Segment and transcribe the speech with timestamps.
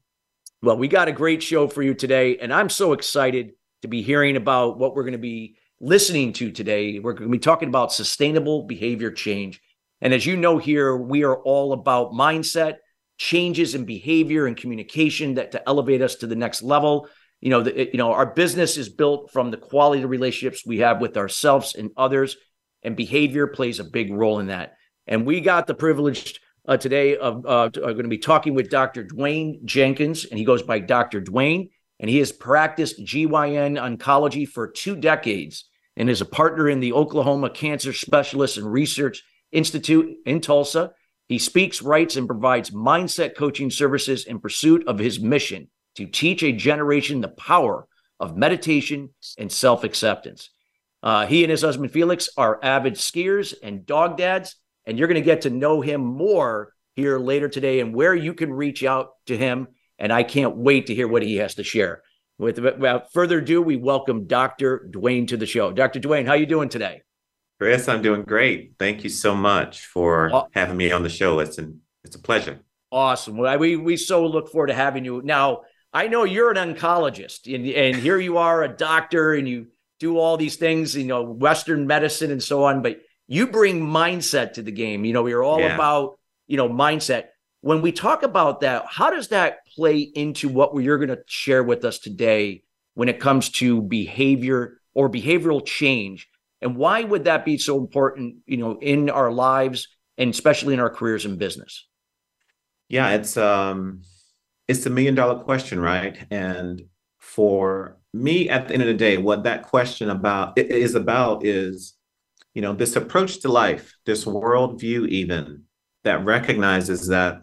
[0.63, 3.53] Well, we got a great show for you today, and I'm so excited
[3.83, 6.99] to be hearing about what we're going to be listening to today.
[6.99, 9.61] We're going to be talking about sustainable behavior change.
[10.01, 12.77] And as you know here, we are all about mindset
[13.17, 17.09] changes in behavior and communication that to elevate us to the next level.
[17.41, 20.79] You know, the, you know, our business is built from the quality of relationships we
[20.79, 22.37] have with ourselves and others,
[22.83, 24.75] and behavior plays a big role in that.
[25.07, 28.71] And we got the privilege uh, today of uh, are going to be talking with
[28.71, 29.05] Dr.
[29.05, 31.21] Dwayne Jenkins, and he goes by Dr.
[31.21, 31.71] Dwayne,
[32.01, 36.93] and he has practiced GYN oncology for two decades and is a partner in the
[36.93, 40.93] Oklahoma Cancer Specialists and Research Institute in Tulsa
[41.29, 46.43] he speaks, writes, and provides mindset coaching services in pursuit of his mission to teach
[46.43, 47.87] a generation the power
[48.21, 50.51] of meditation and self acceptance.
[51.03, 55.21] Uh, he and his husband Felix are avid skiers and dog dads, and you're going
[55.21, 59.11] to get to know him more here later today and where you can reach out
[59.27, 59.69] to him.
[59.99, 62.03] And I can't wait to hear what he has to share.
[62.39, 64.89] With, without further ado, we welcome Dr.
[64.91, 65.73] Dwayne to the show.
[65.73, 66.01] Dr.
[66.01, 67.03] Dwayne, how you doing today?
[67.65, 68.75] Chris, I'm doing great.
[68.79, 71.39] Thank you so much for having me on the show.
[71.39, 72.61] It's an it's a pleasure.
[72.93, 73.39] Awesome.
[73.39, 75.23] Well, we we so look forward to having you.
[75.25, 79.69] Now, I know you're an oncologist, and, and here you are, a doctor, and you
[79.99, 82.83] do all these things, you know, Western medicine and so on.
[82.83, 85.07] But you bring mindset to the game.
[85.07, 85.75] You know, we're all yeah.
[85.75, 87.29] about you know mindset.
[87.63, 91.65] When we talk about that, how does that play into what you're going to share
[91.65, 96.29] with us today when it comes to behavior or behavioral change?
[96.65, 100.81] And why would that be so important, you know, in our lives and especially in
[100.81, 101.87] our careers in business?
[102.89, 104.01] Yeah, it's um
[104.67, 106.17] it's a million dollar question, right?
[106.31, 106.83] And
[107.19, 111.95] for me at the end of the day, what that question about is about is,
[112.55, 115.65] you know, this approach to life, this worldview even
[116.05, 117.43] that recognizes that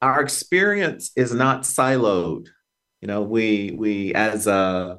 [0.00, 2.46] our experience is not siloed.
[3.02, 4.98] You know, we we as a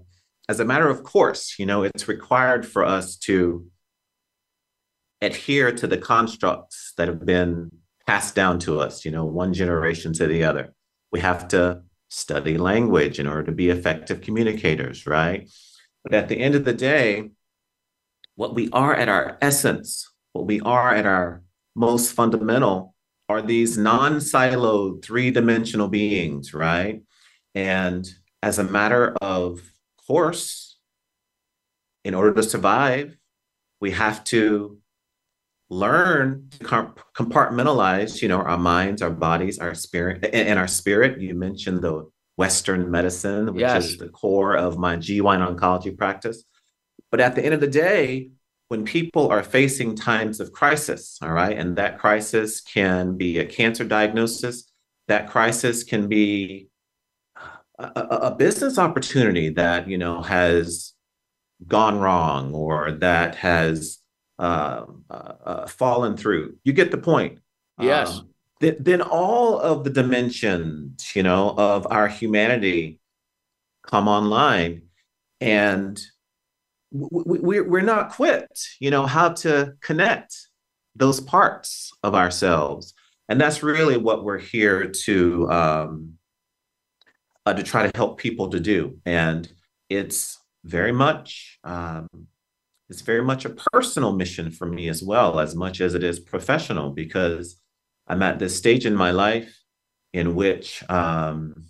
[0.49, 3.65] as a matter of course, you know, it's required for us to
[5.21, 7.71] adhere to the constructs that have been
[8.05, 10.73] passed down to us, you know, one generation to the other.
[11.11, 15.49] We have to study language in order to be effective communicators, right?
[16.03, 17.31] But at the end of the day,
[18.35, 21.43] what we are at our essence what we are at our
[21.75, 22.95] most fundamental
[23.29, 27.01] are these non siloed, three dimensional beings, right?
[27.55, 28.05] And
[28.41, 29.61] as a matter of
[30.07, 30.77] course,
[32.03, 33.17] in order to survive,
[33.79, 34.77] we have to
[35.69, 36.63] learn to
[37.15, 41.19] compartmentalize, you know, our minds, our bodies, our spirit, and our spirit.
[41.19, 43.85] You mentioned the Western medicine, which yes.
[43.85, 46.43] is the core of my GYN oncology practice.
[47.11, 48.31] But at the end of the day,
[48.69, 53.45] when people are facing times of crisis, all right, and that crisis can be a
[53.45, 54.71] cancer diagnosis,
[55.07, 56.69] that crisis can be
[57.79, 60.93] a, a business opportunity that you know has
[61.67, 63.99] gone wrong or that has
[64.39, 66.57] uh, uh, uh, fallen through.
[66.63, 67.39] You get the point.
[67.79, 68.19] Yes.
[68.19, 68.29] Um,
[68.59, 72.99] th- then all of the dimensions, you know, of our humanity
[73.85, 74.83] come online,
[75.39, 76.01] and
[76.91, 80.35] we, we're not equipped, you know, how to connect
[80.95, 82.93] those parts of ourselves,
[83.29, 86.13] and that's really what we're here to um,
[87.45, 88.99] uh, to try to help people to do.
[89.05, 89.51] And
[89.89, 92.07] it's very much um,
[92.89, 96.19] it's very much a personal mission for me as well, as much as it is
[96.19, 97.59] professional, because
[98.07, 99.57] I'm at this stage in my life
[100.11, 101.65] in which um,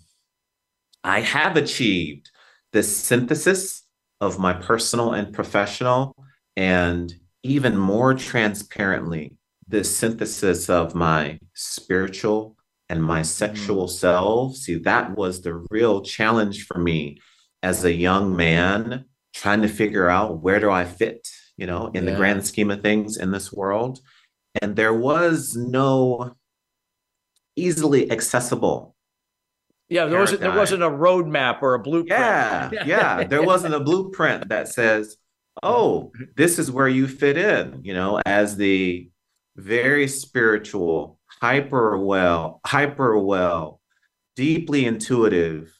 [1.02, 2.30] I have achieved
[2.72, 3.86] this synthesis
[4.20, 6.14] of my personal and professional,
[6.56, 9.36] and even more transparently,
[9.66, 12.56] this synthesis of my spiritual
[12.88, 13.96] and my sexual mm-hmm.
[13.96, 14.56] self.
[14.56, 17.20] See, that was the real challenge for me
[17.62, 22.04] as a young man trying to figure out where do I fit, you know, in
[22.04, 22.10] yeah.
[22.10, 24.00] the grand scheme of things in this world.
[24.62, 26.36] And there was no
[27.56, 28.94] easily accessible.
[29.88, 32.10] Yeah, there wasn't there wasn't a roadmap or a blueprint.
[32.10, 33.24] Yeah, yeah.
[33.24, 35.16] There wasn't a blueprint that says,
[35.62, 39.10] oh, this is where you fit in, you know, as the
[39.56, 43.80] very spiritual, hyper well, hyper well,
[44.36, 45.78] deeply intuitive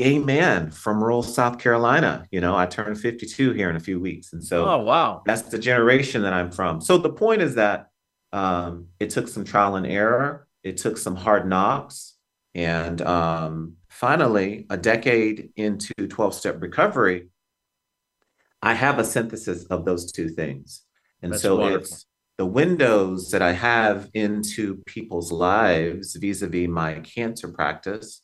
[0.00, 2.26] gay man from rural South Carolina.
[2.30, 4.32] You know, I turned 52 here in a few weeks.
[4.32, 5.22] And so oh wow.
[5.26, 6.80] That's the generation that I'm from.
[6.80, 7.88] So the point is that
[8.32, 12.14] um, it took some trial and error, it took some hard knocks.
[12.54, 17.28] And um, finally, a decade into 12 step recovery,
[18.62, 20.82] I have a synthesis of those two things.
[21.22, 21.82] And That's so wonderful.
[21.84, 22.06] it's
[22.40, 28.22] the windows that I have into people's lives vis a vis my cancer practice.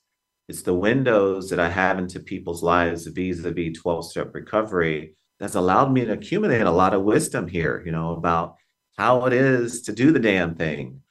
[0.48, 5.16] It's the windows that I have into people's lives vis a vis 12 step recovery
[5.38, 8.56] that's allowed me to accumulate a lot of wisdom here, you know, about
[8.96, 11.02] how it is to do the damn thing.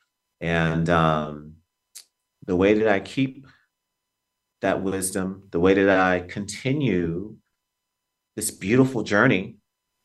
[0.41, 1.57] And um,
[2.47, 3.45] the way that I keep
[4.61, 7.35] that wisdom, the way that I continue
[8.35, 9.57] this beautiful journey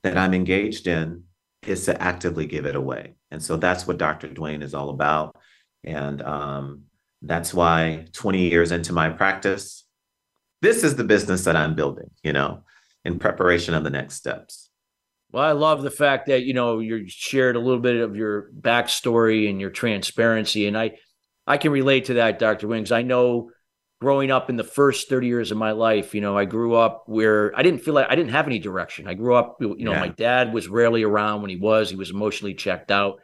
[0.03, 1.25] that I'm engaged in
[1.67, 3.15] is to actively give it away.
[3.31, 4.29] And so that's what Dr.
[4.29, 5.37] Dwayne is all about.
[5.85, 6.85] And um,
[7.23, 9.85] that's why 20 years into my practice,
[10.63, 12.65] this is the business that I'm building, you know,
[13.05, 14.71] in preparation of the next steps.
[15.33, 18.51] Well, I love the fact that, you know, you shared a little bit of your
[18.59, 20.67] backstory and your transparency.
[20.67, 20.93] And I,
[21.47, 22.67] I can relate to that, Dr.
[22.67, 22.91] Wings.
[22.91, 23.51] I know
[24.01, 27.05] growing up in the first 30 years of my life, you know, I grew up
[27.07, 29.07] where I didn't feel like I didn't have any direction.
[29.07, 30.01] I grew up, you know, yeah.
[30.01, 33.21] my dad was rarely around when he was, he was emotionally checked out.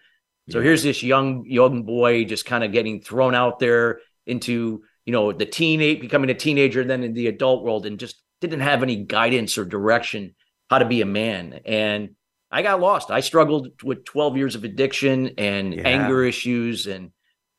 [0.51, 0.65] So yeah.
[0.65, 5.33] here's this young, young boy just kind of getting thrown out there into, you know,
[5.33, 8.97] the teenage, becoming a teenager, then in the adult world and just didn't have any
[8.97, 10.35] guidance or direction
[10.69, 11.61] how to be a man.
[11.65, 12.11] And
[12.51, 13.11] I got lost.
[13.11, 15.89] I struggled with 12 years of addiction and yeah.
[15.89, 16.87] anger issues.
[16.87, 17.13] And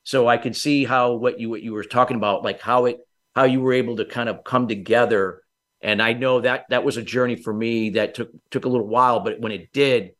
[0.04, 3.00] so I could see how what you, what you were talking about, like how it,
[3.38, 5.44] how you were able to kind of come together.
[5.80, 8.88] And I know that that was a journey for me that took took a little
[8.88, 10.14] while, but when it did,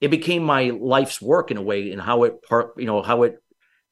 [0.00, 3.24] it became my life's work in a way, and how it part, you know, how
[3.24, 3.36] it,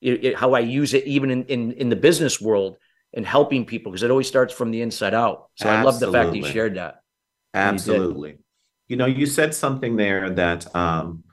[0.00, 2.78] it, it how I use it even in, in in the business world
[3.12, 5.50] and helping people because it always starts from the inside out.
[5.56, 5.76] So Absolutely.
[5.76, 7.02] I love the fact you shared that.
[7.52, 8.38] Absolutely.
[8.88, 11.24] You know, you said something there that um,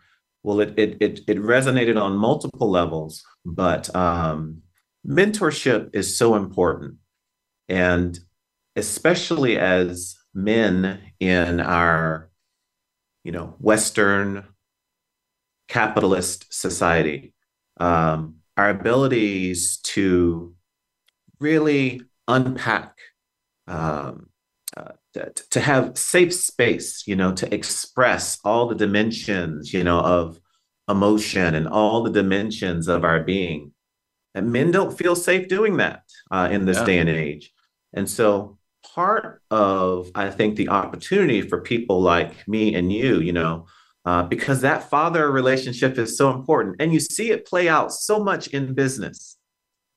[0.43, 4.63] well, it, it it it resonated on multiple levels, but um,
[5.07, 6.97] mentorship is so important
[7.69, 8.19] and
[8.75, 12.29] especially as men in our,
[13.23, 14.45] you know, Western
[15.67, 17.33] capitalist society,
[17.79, 20.55] um, our abilities to
[21.39, 22.97] really unpack,
[23.67, 24.29] um,
[24.75, 29.99] uh, to, to have safe space, you know, to express all the dimensions, you know,
[29.99, 30.39] of
[30.89, 33.71] emotion and all the dimensions of our being.
[34.33, 36.85] And men don't feel safe doing that uh, in this yeah.
[36.85, 37.51] day and age.
[37.93, 38.57] And so
[38.93, 43.67] part of, I think, the opportunity for people like me and you, you know,
[44.05, 46.77] uh, because that father relationship is so important.
[46.79, 49.37] And you see it play out so much in business.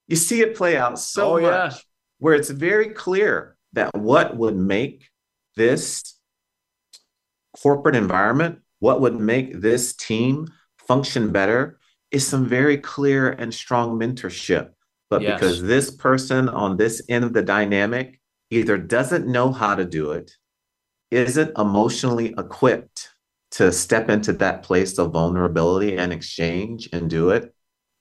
[0.08, 1.78] You see it play out so oh, much yeah.
[2.18, 5.08] where it's very clear that what would make
[5.56, 6.18] this
[7.62, 10.48] corporate environment, what would make this team
[10.88, 11.78] function better
[12.10, 14.70] is some very clear and strong mentorship.
[15.10, 15.38] But yes.
[15.38, 20.12] because this person on this end of the dynamic either doesn't know how to do
[20.12, 20.32] it,
[21.10, 23.10] isn't emotionally equipped
[23.52, 27.52] to step into that place of vulnerability and exchange and do it,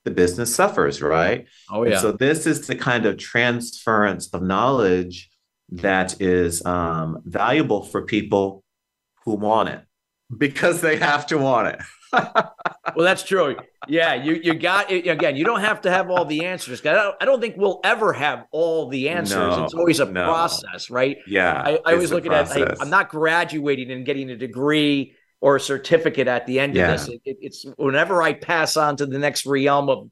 [0.04, 1.46] the business suffers, right?
[1.70, 1.92] Oh, yeah.
[1.92, 5.28] And so this is the kind of transference of knowledge
[5.70, 8.64] that is um, valuable for people
[9.24, 9.82] who want it
[10.36, 11.80] because they have to want it.
[12.12, 12.54] Well,
[12.96, 13.56] that's true.
[13.88, 15.36] Yeah, you you got it again.
[15.36, 16.80] You don't have to have all the answers.
[16.84, 19.36] I don't, I don't think we'll ever have all the answers.
[19.36, 20.24] No, it's always a no.
[20.24, 21.18] process, right?
[21.26, 21.60] Yeah.
[21.60, 22.80] I, I always look at.
[22.80, 26.92] I'm not graduating and getting a degree or a certificate at the end yeah.
[26.92, 27.08] of this.
[27.08, 30.10] It, it, it's whenever I pass on to the next realm of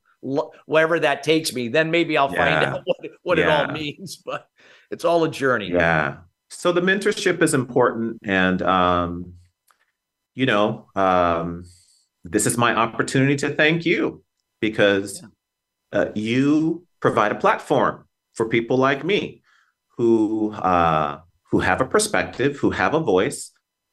[0.67, 2.61] wherever that takes me, then maybe I'll yeah.
[2.61, 3.45] find out what, what yeah.
[3.45, 4.17] it all means.
[4.17, 4.49] But
[4.91, 5.71] it's all a journey.
[5.71, 6.19] Yeah.
[6.51, 9.35] So the mentorship is important, and um,
[10.35, 11.65] you know, um,
[12.25, 14.23] this is my opportunity to thank you
[14.61, 15.23] because
[15.93, 19.43] uh, you provide a platform for people like me
[19.97, 21.21] who uh,
[21.51, 23.53] who have a perspective, who have a voice,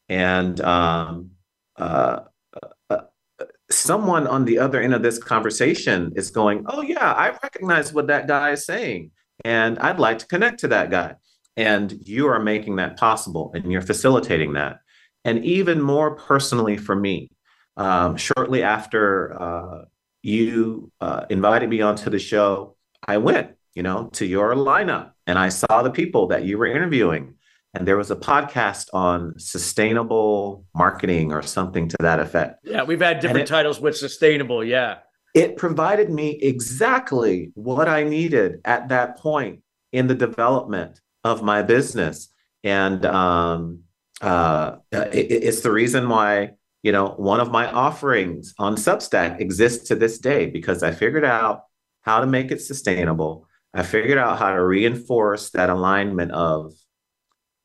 [0.10, 1.32] and um,
[1.77, 2.22] uh,
[2.62, 7.29] uh, uh, someone on the other end of this conversation is going, "Oh yeah, I
[7.41, 9.12] recognize what that guy is saying,
[9.44, 11.15] and I'd like to connect to that guy."
[11.58, 14.79] And you are making that possible, and you're facilitating that.
[15.24, 17.32] And even more personally for me,
[17.77, 19.86] um, shortly after uh,
[20.22, 22.75] you uh, invited me onto the show,
[23.08, 26.67] I went, you know, to your lineup and I saw the people that you were
[26.67, 27.36] interviewing.
[27.74, 32.60] And there was a podcast on sustainable marketing or something to that effect.
[32.63, 34.63] Yeah, we've had different it, titles with sustainable.
[34.63, 35.00] Yeah.
[35.34, 39.60] It provided me exactly what I needed at that point
[39.91, 42.29] in the development of my business.
[42.63, 43.82] And um,
[44.22, 46.51] uh, it, it's the reason why
[46.86, 51.25] you know, one of my offerings on Substack exists to this day because I figured
[51.25, 51.63] out
[52.01, 53.48] how to make it sustainable.
[53.74, 56.74] I figured out how to reinforce that alignment of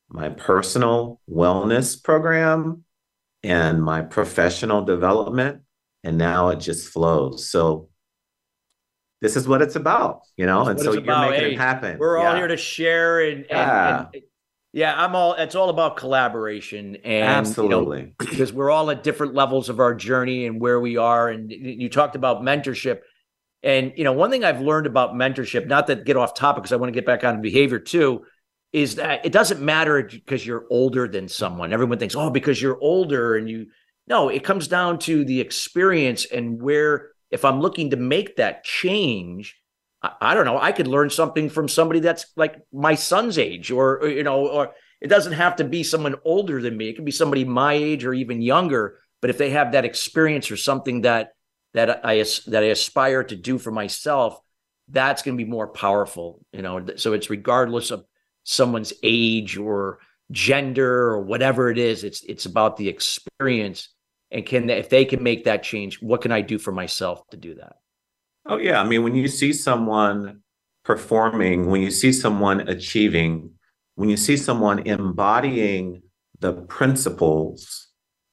[0.09, 2.85] my personal wellness program
[3.43, 5.65] and my professional development.
[6.03, 7.47] And now it just flows.
[7.47, 7.91] So
[9.21, 11.33] this is what it's about, you know, That's and so you're about.
[11.33, 11.99] making hey, it happen.
[11.99, 12.27] We're yeah.
[12.31, 14.07] all here to share and, and, yeah.
[14.15, 14.23] and
[14.73, 15.35] yeah, I'm all.
[15.35, 19.81] It's all about collaboration, and absolutely you know, because we're all at different levels of
[19.81, 21.29] our journey and where we are.
[21.29, 23.01] And you talked about mentorship,
[23.65, 26.73] and you know, one thing I've learned about mentorship, not to get off topic, because
[26.73, 28.25] I want to get back on behavior too,
[28.73, 31.73] is that it doesn't matter because you're older than someone.
[31.73, 33.67] Everyone thinks, oh, because you're older, and you.
[34.07, 37.11] No, it comes down to the experience and where.
[37.31, 39.57] If I'm looking to make that change,
[40.03, 40.59] I, don't know.
[40.59, 44.47] I could learn something from somebody that's like my son's age, or, or you know,
[44.47, 46.89] or it doesn't have to be someone older than me.
[46.89, 48.99] It could be somebody my age or even younger.
[49.21, 51.33] But if they have that experience or something that
[51.75, 54.41] that I that I aspire to do for myself,
[54.89, 56.41] that's going to be more powerful.
[56.53, 58.05] You know, so it's regardless of
[58.45, 59.99] someone's age or
[60.31, 62.05] gender or whatever it is.
[62.05, 63.89] It's it's about the experience
[64.31, 67.37] and can if they can make that change, what can I do for myself to
[67.37, 67.77] do that?
[68.47, 68.81] Oh, yeah.
[68.81, 70.41] I mean, when you see someone
[70.85, 73.51] performing, when you see someone achieving,
[73.95, 76.03] when you see someone embodying
[76.39, 77.89] the principles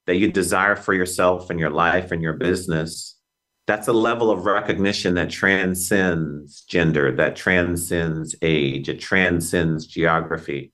[0.06, 3.20] that you desire for yourself and your life and your business,
[3.68, 10.72] that's a level of recognition that transcends gender, that transcends age, it transcends geography.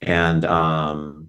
[0.00, 1.28] And, um,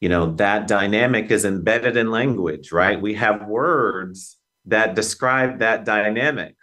[0.00, 2.98] you know, that dynamic is embedded in language, right?
[2.98, 6.54] We have words that describe that dynamic.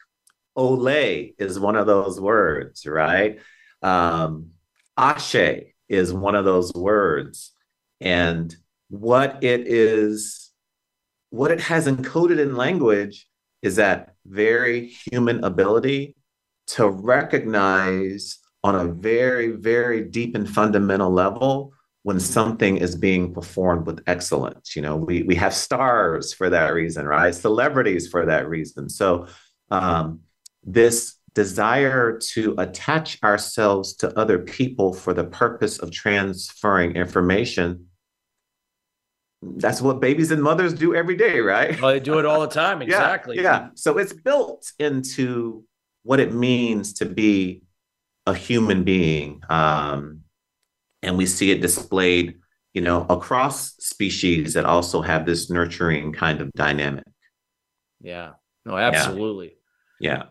[0.56, 3.40] Ole is one of those words, right?
[3.82, 4.52] Um,
[4.98, 7.52] ashe is one of those words.
[8.02, 8.56] And
[8.90, 10.52] what it is,
[11.30, 13.28] what it has encoded in language
[13.62, 16.16] is that very human ability
[16.68, 23.88] to recognize on a very, very deep and fundamental level when something is being performed
[23.88, 24.76] with excellence.
[24.76, 27.34] You know, we we have stars for that reason, right?
[27.34, 28.90] Celebrities for that reason.
[28.90, 29.28] So
[29.72, 30.22] um,
[30.66, 37.88] this desire to attach ourselves to other people for the purpose of transferring information
[39.58, 42.48] that's what babies and mothers do every day right well, they do it all the
[42.64, 45.64] time exactly yeah, yeah so it's built into
[46.04, 47.62] what it means to be
[48.26, 50.22] a human being um,
[51.04, 52.36] and we see it displayed
[52.76, 57.06] you know, across species that also have this nurturing kind of dynamic.
[58.02, 58.32] Yeah.
[58.66, 59.56] No, absolutely.
[60.02, 60.12] Yeah.
[60.12, 60.24] yeah.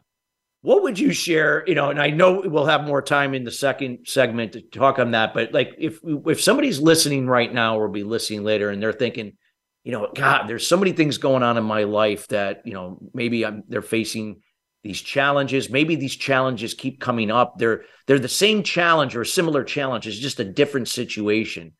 [0.64, 1.62] What would you share?
[1.66, 4.98] You know, and I know we'll have more time in the second segment to talk
[4.98, 8.70] on that, but like if if somebody's listening right now or will be listening later
[8.70, 9.34] and they're thinking,
[9.82, 12.98] you know, God, there's so many things going on in my life that, you know,
[13.12, 14.40] maybe I'm they're facing
[14.82, 15.68] these challenges.
[15.68, 17.58] Maybe these challenges keep coming up.
[17.58, 21.72] They're they're the same challenge or similar challenge it's just a different situation.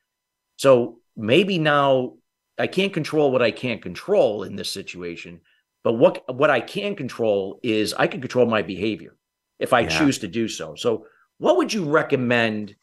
[0.56, 2.16] So maybe now
[2.58, 5.40] I can't control what I can't control in this situation,
[5.84, 9.16] but what what I can control is I can control my behavior
[9.60, 9.98] if I yeah.
[9.98, 10.74] choose to do so.
[10.74, 11.06] So
[11.38, 12.74] what would you recommend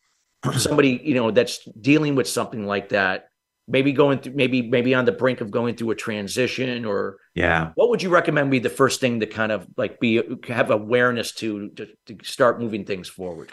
[0.58, 3.29] somebody, you know, that's dealing with something like that,
[3.67, 7.72] maybe going through maybe maybe on the brink of going through a transition or yeah.
[7.75, 11.31] What would you recommend be the first thing to kind of like be have awareness
[11.36, 13.51] to to, to start moving things forward?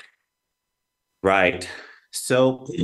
[1.23, 1.69] Right.
[2.12, 2.67] So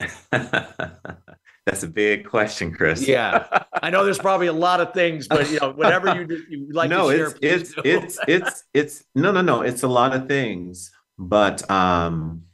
[1.68, 3.06] That's a big question, Chris.
[3.06, 3.46] Yeah,
[3.82, 6.88] I know there's probably a lot of things, but you know, whatever you you like
[6.88, 10.26] no, to share, it's it's, it's it's it's no no no, it's a lot of
[10.26, 12.44] things, but um,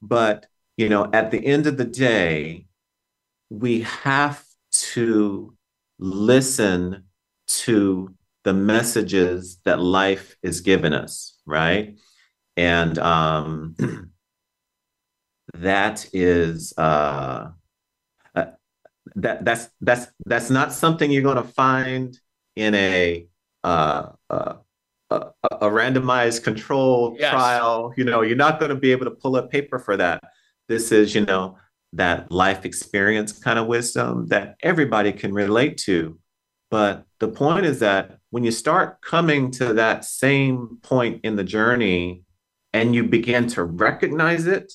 [0.00, 0.46] but
[0.76, 2.66] you know, at the end of the day,
[3.50, 5.56] we have to
[5.98, 7.02] listen
[7.48, 11.98] to the messages that life is giving us, right?
[12.56, 13.74] And um
[15.54, 17.50] that is uh,
[18.34, 18.44] uh,
[19.16, 22.18] that that's that's that's not something you're going to find
[22.56, 23.26] in a
[23.64, 24.54] uh, uh,
[25.10, 27.30] a, a randomized control yes.
[27.30, 27.92] trial.
[27.96, 30.22] You know, you're not going to be able to pull a paper for that.
[30.68, 31.56] This is, you know,
[31.94, 36.18] that life experience kind of wisdom that everybody can relate to.
[36.70, 41.44] But the point is that when you start coming to that same point in the
[41.44, 42.24] journey
[42.74, 44.70] and you begin to recognize it,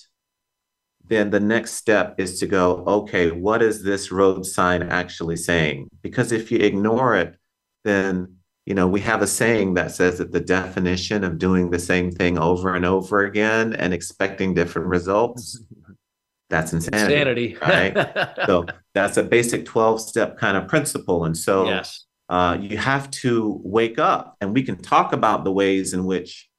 [1.07, 5.89] then the next step is to go, okay, what is this road sign actually saying?
[6.01, 7.35] Because if you ignore it,
[7.83, 11.79] then you know we have a saying that says that the definition of doing the
[11.79, 15.61] same thing over and over again and expecting different results
[16.49, 17.93] that's insanity, insanity.
[17.95, 22.05] right so that's a basic 12 step kind of principle and so yes.
[22.29, 26.49] uh, you have to wake up and we can talk about the ways in which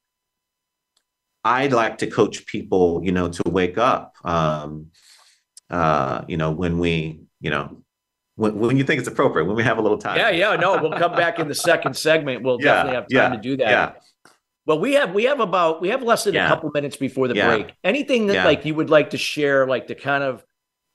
[1.45, 4.15] I like to coach people, you know, to wake up.
[4.25, 4.87] Um,
[5.71, 7.83] uh, you know, when we, you know,
[8.37, 10.19] when, when you think it's appropriate, when we have a little time.
[10.19, 12.43] Yeah, yeah, no, we'll come back in the second segment.
[12.43, 13.71] We'll yeah, definitely have time yeah, to do that.
[13.71, 13.93] Yeah.
[14.67, 16.47] Well, we have we have about we have less than yeah.
[16.47, 17.75] a couple minutes before the break.
[17.85, 20.43] Anything that like you would like to share, like to kind of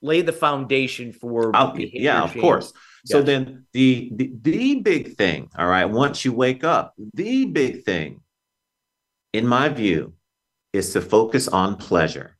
[0.01, 2.73] lay the foundation for yeah, of course.
[3.05, 7.83] So then the, the the big thing, all right, once you wake up, the big
[7.83, 8.21] thing,
[9.33, 10.13] in my view,
[10.73, 12.37] is to focus on pleasure.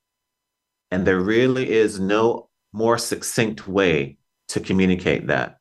[0.92, 4.18] And there really is no more succinct way
[4.50, 5.58] to communicate that.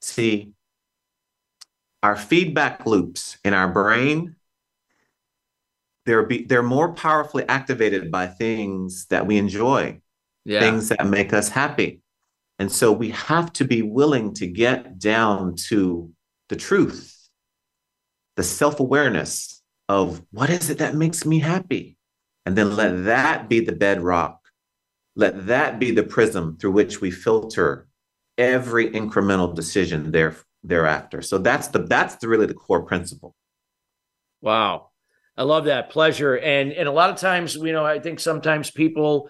[0.00, 0.52] See,
[2.02, 4.36] our feedback loops in our brain,
[6.06, 10.00] they're, be, they're more powerfully activated by things that we enjoy,
[10.44, 10.60] yeah.
[10.60, 12.00] things that make us happy.
[12.58, 16.10] And so we have to be willing to get down to
[16.48, 17.14] the truth,
[18.36, 21.97] the self awareness of what is it that makes me happy?
[22.48, 24.40] And then let that be the bedrock.
[25.14, 27.88] Let that be the prism through which we filter
[28.38, 31.20] every incremental decision there thereafter.
[31.20, 33.36] So that's the that's the really the core principle.
[34.40, 34.88] Wow.
[35.36, 36.38] I love that pleasure.
[36.38, 39.28] And and a lot of times, you know, I think sometimes people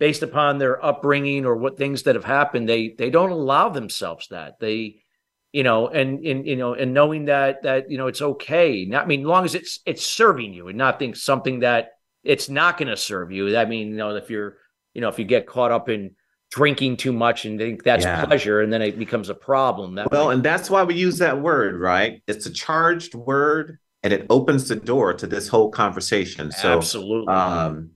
[0.00, 4.26] based upon their upbringing or what things that have happened, they they don't allow themselves
[4.32, 4.58] that.
[4.58, 5.04] They
[5.52, 8.86] you know, and and you know, and knowing that that you know it's okay.
[8.86, 11.90] Not I mean, long as it's it's serving you and not think something that
[12.26, 13.56] it's not going to serve you.
[13.56, 14.58] I mean, you know, if you're,
[14.94, 16.14] you know, if you get caught up in
[16.50, 18.24] drinking too much and think that's yeah.
[18.24, 19.94] pleasure, and then it becomes a problem.
[19.94, 22.22] That well, and that's why we use that word, right?
[22.26, 26.50] It's a charged word, and it opens the door to this whole conversation.
[26.52, 27.32] So, absolutely.
[27.32, 27.90] Um,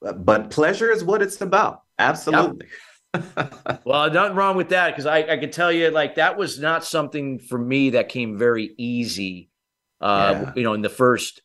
[0.00, 1.82] but pleasure is what it's about.
[1.98, 2.66] Absolutely.
[3.14, 3.82] Yep.
[3.84, 6.84] well, nothing wrong with that because I, I can tell you, like that was not
[6.84, 9.50] something for me that came very easy.
[10.00, 10.52] Uh, yeah.
[10.56, 11.42] you know, in the first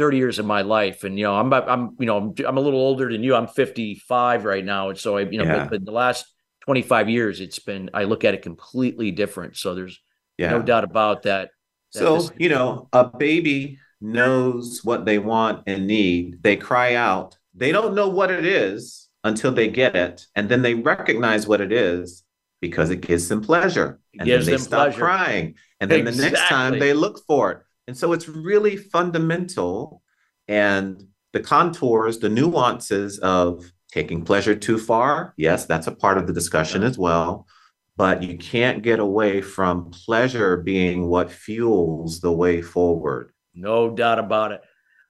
[0.00, 2.60] 30 years of my life and you know i'm i'm you know i'm, I'm a
[2.60, 5.64] little older than you i'm 55 right now and so i you know yeah.
[5.64, 6.24] but, but the last
[6.60, 10.00] 25 years it's been i look at it completely different so there's
[10.38, 10.52] yeah.
[10.52, 11.50] no doubt about that,
[11.92, 16.94] that so this- you know a baby knows what they want and need they cry
[16.94, 21.46] out they don't know what it is until they get it and then they recognize
[21.46, 22.24] what it is
[22.62, 24.98] because it gives them pleasure and then they stop pleasure.
[24.98, 26.24] crying and then exactly.
[26.24, 30.00] the next time they look for it and so it's really fundamental.
[30.46, 36.28] And the contours, the nuances of taking pleasure too far, yes, that's a part of
[36.28, 37.48] the discussion as well.
[37.96, 43.32] But you can't get away from pleasure being what fuels the way forward.
[43.54, 44.60] No doubt about it.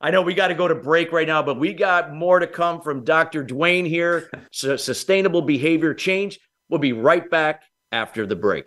[0.01, 2.47] I know we got to go to break right now, but we got more to
[2.47, 3.45] come from Dr.
[3.45, 4.31] Dwayne here.
[4.53, 6.41] So sustainable behavior change.
[6.71, 7.63] We'll be right back
[7.93, 8.67] after the break.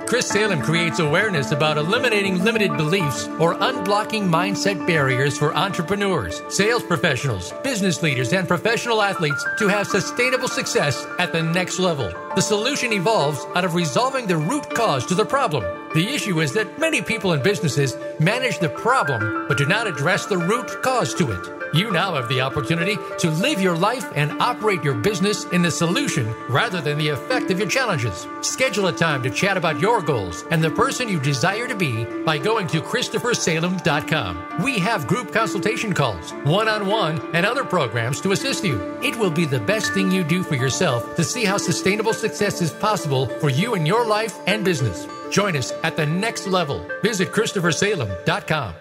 [0.07, 6.83] Chris Salem creates awareness about eliminating limited beliefs or unblocking mindset barriers for entrepreneurs, sales
[6.83, 12.11] professionals, business leaders, and professional athletes to have sustainable success at the next level.
[12.35, 15.63] The solution evolves out of resolving the root cause to the problem.
[15.93, 20.25] The issue is that many people and businesses manage the problem but do not address
[20.25, 21.61] the root cause to it.
[21.73, 25.71] You now have the opportunity to live your life and operate your business in the
[25.71, 28.27] solution rather than the effect of your challenges.
[28.41, 32.05] Schedule a time to chat about your goals and the person you desire to be
[32.23, 34.63] by going to ChristopherSalem.com.
[34.63, 38.81] We have group consultation calls, one on one, and other programs to assist you.
[39.03, 42.61] It will be the best thing you do for yourself to see how sustainable success
[42.61, 45.07] is possible for you in your life and business.
[45.31, 46.85] Join us at the next level.
[47.03, 48.75] Visit ChristopherSalem.com.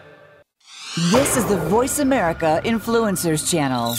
[1.12, 3.94] This is the Voice America Influencers Channel.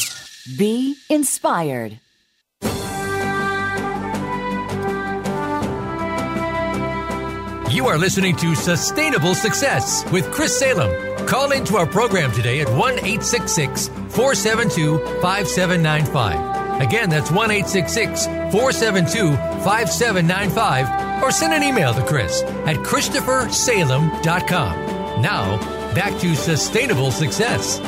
[0.58, 2.00] Be inspired.
[7.72, 10.92] You are listening to Sustainable Success with Chris Salem.
[11.26, 16.82] Call into our program today at 1 866 472 5795.
[16.82, 21.24] Again, that's 1 866 472 5795.
[21.24, 25.22] Or send an email to Chris at ChristopherSalem.com.
[25.22, 25.58] Now,
[25.96, 27.80] back to sustainable success.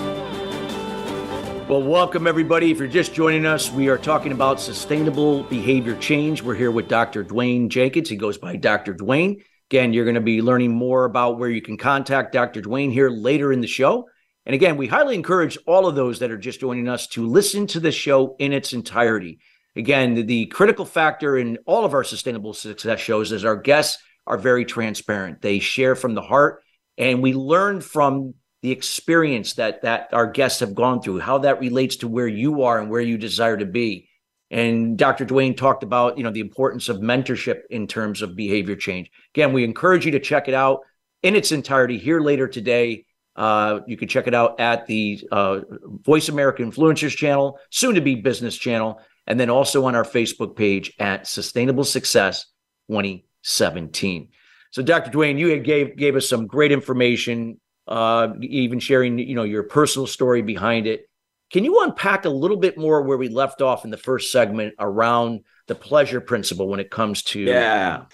[1.68, 2.72] Well, welcome everybody.
[2.72, 6.42] If you're just joining us, we are talking about sustainable behavior change.
[6.42, 7.26] We're here with Dr.
[7.26, 8.08] Dwayne Jenkins.
[8.08, 8.94] He goes by Dr.
[8.94, 9.44] Dwayne.
[9.74, 12.62] Again, you're going to be learning more about where you can contact Dr.
[12.62, 14.08] Dwayne here later in the show.
[14.46, 17.66] And again, we highly encourage all of those that are just joining us to listen
[17.66, 19.40] to the show in its entirety.
[19.76, 23.98] Again, the, the critical factor in all of our sustainable success shows is our guests
[24.28, 25.42] are very transparent.
[25.42, 26.62] They share from the heart
[27.00, 31.60] and we learn from the experience that that our guests have gone through how that
[31.60, 34.08] relates to where you are and where you desire to be
[34.54, 38.76] and dr dwayne talked about you know the importance of mentorship in terms of behavior
[38.76, 40.80] change again we encourage you to check it out
[41.24, 45.60] in its entirety here later today uh, you can check it out at the uh,
[46.02, 50.56] voice america influencers channel soon to be business channel and then also on our facebook
[50.56, 52.46] page at sustainable success
[52.90, 54.30] 2017
[54.74, 55.12] so, Dr.
[55.12, 60.08] Dwayne, you gave gave us some great information, uh, even sharing you know your personal
[60.08, 61.08] story behind it.
[61.54, 64.74] Can you unpack a little bit more where we left off in the first segment
[64.80, 68.06] around the pleasure principle when it comes to yeah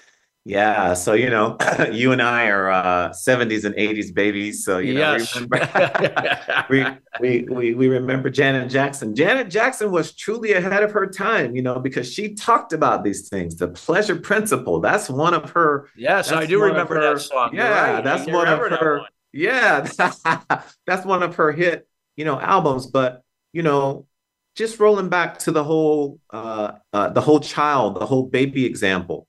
[0.46, 1.58] yeah, so you know,
[1.92, 5.40] you and I are uh, 70s and 80s babies, so you know, yes.
[6.70, 6.86] we,
[7.20, 9.14] we, we we remember Janet Jackson.
[9.14, 13.30] Janet Jackson was truly ahead of her time, you know, because she talked about these
[13.30, 13.58] things.
[13.58, 14.80] The pleasure principle.
[14.80, 15.90] That's one of her.
[15.96, 17.52] Yes, I do remember her, that song.
[17.54, 18.04] Yeah, right.
[18.04, 19.00] that's one of her.
[19.00, 19.08] One.
[19.34, 19.82] Yeah,
[20.88, 22.88] that's one of her hit, you know, albums.
[22.88, 24.08] But you know,
[24.56, 29.28] just rolling back to the whole, uh, uh, the whole child, the whole baby example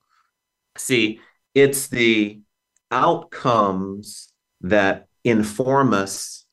[0.77, 1.19] See,
[1.53, 2.41] it's the
[2.91, 4.31] outcomes
[4.61, 6.45] that inform us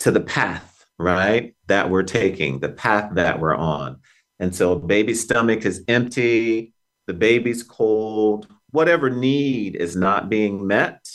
[0.00, 1.54] to the path, right?
[1.66, 4.00] That we're taking, the path that we're on.
[4.38, 6.72] And so, baby's stomach is empty,
[7.06, 11.06] the baby's cold, whatever need is not being met,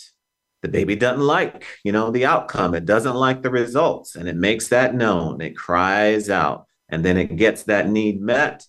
[0.66, 2.74] the baby doesn't like, you know, the outcome.
[2.74, 5.40] It doesn't like the results, and it makes that known.
[5.40, 8.66] It cries out, and then it gets that need met.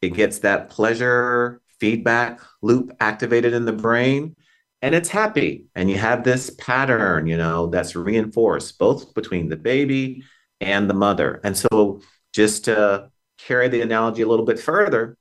[0.00, 4.36] It gets that pleasure feedback loop activated in the brain
[4.82, 9.56] and it's happy and you have this pattern you know that's reinforced both between the
[9.56, 10.22] baby
[10.60, 12.00] and the mother and so
[12.32, 15.16] just to carry the analogy a little bit further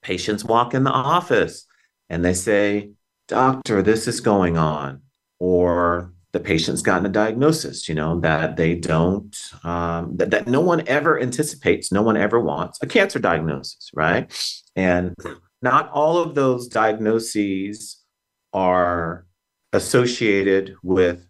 [0.00, 1.66] patients walk in the office
[2.08, 2.92] and they say
[3.26, 5.02] doctor this is going on
[5.40, 10.60] or the patient's gotten a diagnosis you know that they don't um, that, that no
[10.60, 14.32] one ever anticipates no one ever wants a cancer diagnosis right
[14.76, 15.16] and
[15.62, 18.00] not all of those diagnoses
[18.52, 19.26] are
[19.72, 21.26] associated with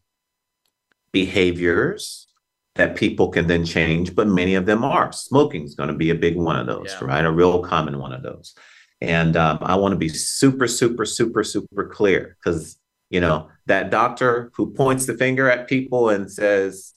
[1.12, 2.28] behaviors
[2.76, 5.12] that people can then change, but many of them are.
[5.12, 7.06] Smoking is going to be a big one of those, yeah.
[7.06, 7.24] right?
[7.24, 8.54] A real common one of those.
[9.00, 12.78] And um, I want to be super, super, super, super clear because
[13.10, 16.94] You know, that doctor who points the finger at people and says,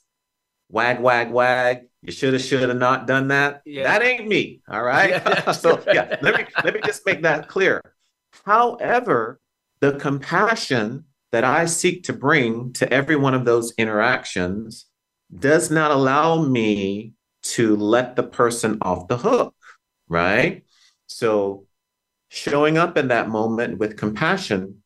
[0.69, 3.61] wag, wag, wag, you should have, should have not done that.
[3.65, 3.83] Yeah.
[3.83, 4.61] That ain't me.
[4.69, 5.09] All right.
[5.09, 5.51] Yeah.
[5.51, 7.81] so yeah, let me let me just make that clear.
[8.45, 9.39] However,
[9.79, 14.85] the compassion that I seek to bring to every one of those interactions
[15.35, 19.55] does not allow me to let the person off the hook,
[20.07, 20.63] right?
[21.07, 21.65] So
[22.29, 24.82] showing up in that moment with compassion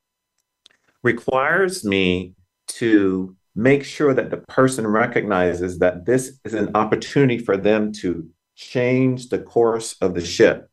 [1.03, 2.33] requires me
[2.67, 8.29] to make sure that the person recognizes that this is an opportunity for them to
[8.55, 10.69] change the course of the ship,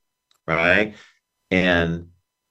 [0.46, 0.94] right?
[1.50, 2.08] And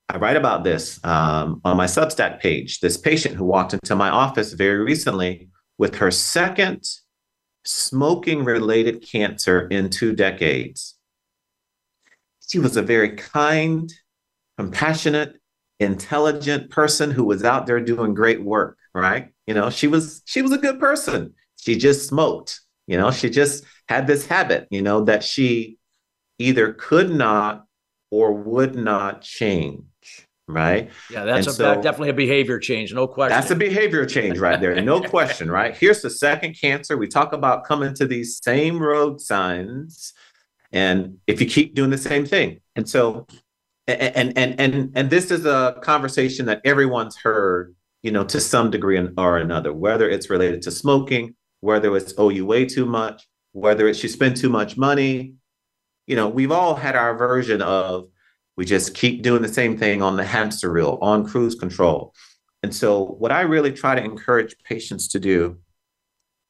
[0.10, 2.80] I write about this um, on my Substack page.
[2.80, 6.84] This patient who walked into my office very recently with her second
[7.66, 10.96] smoking related cancer in two decades.
[12.48, 13.92] She was a very kind,
[14.58, 15.40] compassionate,
[15.80, 19.30] intelligent person who was out there doing great work, right?
[19.48, 21.34] You know, she was she was a good person.
[21.58, 22.62] She just smoked.
[22.88, 25.78] You know, she just had this habit, you know, that she
[26.40, 27.66] either could not
[28.12, 30.92] or would not change, right?
[31.10, 33.36] Yeah, that's a, so, definitely a behavior change, no question.
[33.40, 35.76] That's a behavior change right there, no question, right?
[35.76, 36.98] Here's the second cancer.
[36.98, 40.14] We talk about coming to these same road signs,
[40.72, 43.26] and if you keep doing the same thing, and so,
[43.88, 48.70] and and and and this is a conversation that everyone's heard you know, to some
[48.70, 53.28] degree or another, whether it's related to smoking, whether it's, oh, you weigh too much,
[53.54, 55.34] whether it's you spend too much money.
[56.06, 58.10] You know, we've all had our version of
[58.58, 62.14] we just keep doing the same thing on the hamster wheel, on cruise control.
[62.62, 65.58] And so, what I really try to encourage patients to do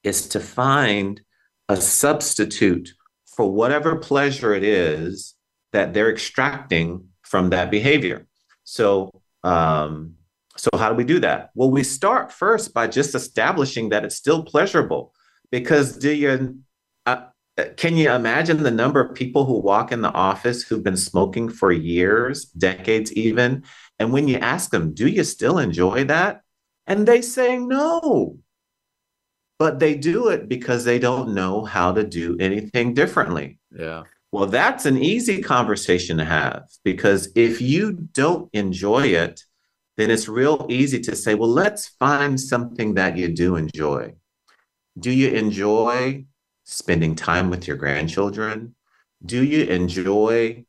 [0.03, 1.21] is to find
[1.69, 2.93] a substitute
[3.25, 5.35] for whatever pleasure it is
[5.71, 8.27] that they're extracting from that behavior.
[8.63, 9.09] So,
[9.43, 10.13] um,
[10.55, 11.49] so, how do we do that?
[11.55, 15.13] Well, we start first by just establishing that it's still pleasurable.
[15.49, 16.59] Because do you,
[17.07, 17.21] uh,
[17.75, 21.49] can you imagine the number of people who walk in the office who've been smoking
[21.49, 23.63] for years, decades even?
[23.97, 26.41] And when you ask them, do you still enjoy that?
[26.85, 28.37] And they say no.
[29.57, 33.57] But they do it because they don't know how to do anything differently.
[33.75, 34.03] Yeah.
[34.33, 39.43] Well, that's an easy conversation to have because if you don't enjoy it,
[39.95, 44.15] then it's real easy to say, well, let's find something that you do enjoy.
[44.97, 46.25] Do you enjoy
[46.63, 48.73] spending time with your grandchildren?
[49.23, 50.65] Do you enjoy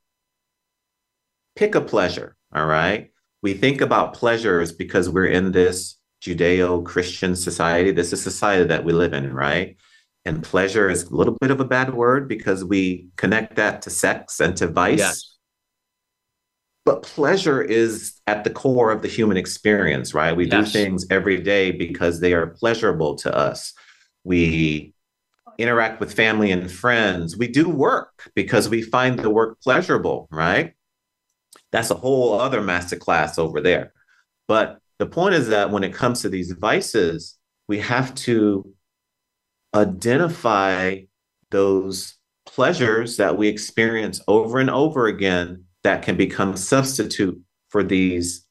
[1.57, 2.37] pick a pleasure?
[2.55, 3.12] All right.
[3.40, 7.92] We think about pleasures because we're in this Judeo Christian society.
[7.92, 9.79] This is society that we live in, right?
[10.26, 13.90] And pleasure is a little bit of a bad word because we connect that to
[13.90, 14.98] sex and to vice.
[14.98, 15.34] Yes
[16.84, 20.37] but pleasure is at the core of the human experience, right?
[20.37, 20.66] We yes.
[20.66, 23.72] do things every day because they are pleasurable to us.
[24.22, 24.94] We
[25.56, 27.38] interact with family and friends.
[27.38, 30.74] We do work because we find the work pleasurable, right?
[31.72, 33.92] That's a whole other masterclass over there.
[34.46, 38.73] But the point is that when it comes to these vices, we have to
[39.74, 41.00] identify
[41.50, 42.14] those
[42.46, 48.46] pleasures that we experience over and over again that can become substitute for these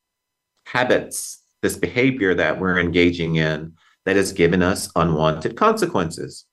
[0.66, 3.74] habits, this behavior that we're engaging in
[4.06, 6.46] that has given us unwanted consequences.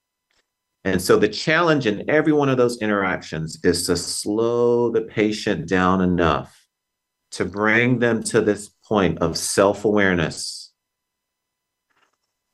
[0.85, 5.68] And so the challenge in every one of those interactions is to slow the patient
[5.68, 6.56] down enough
[7.33, 10.72] to bring them to this point of self awareness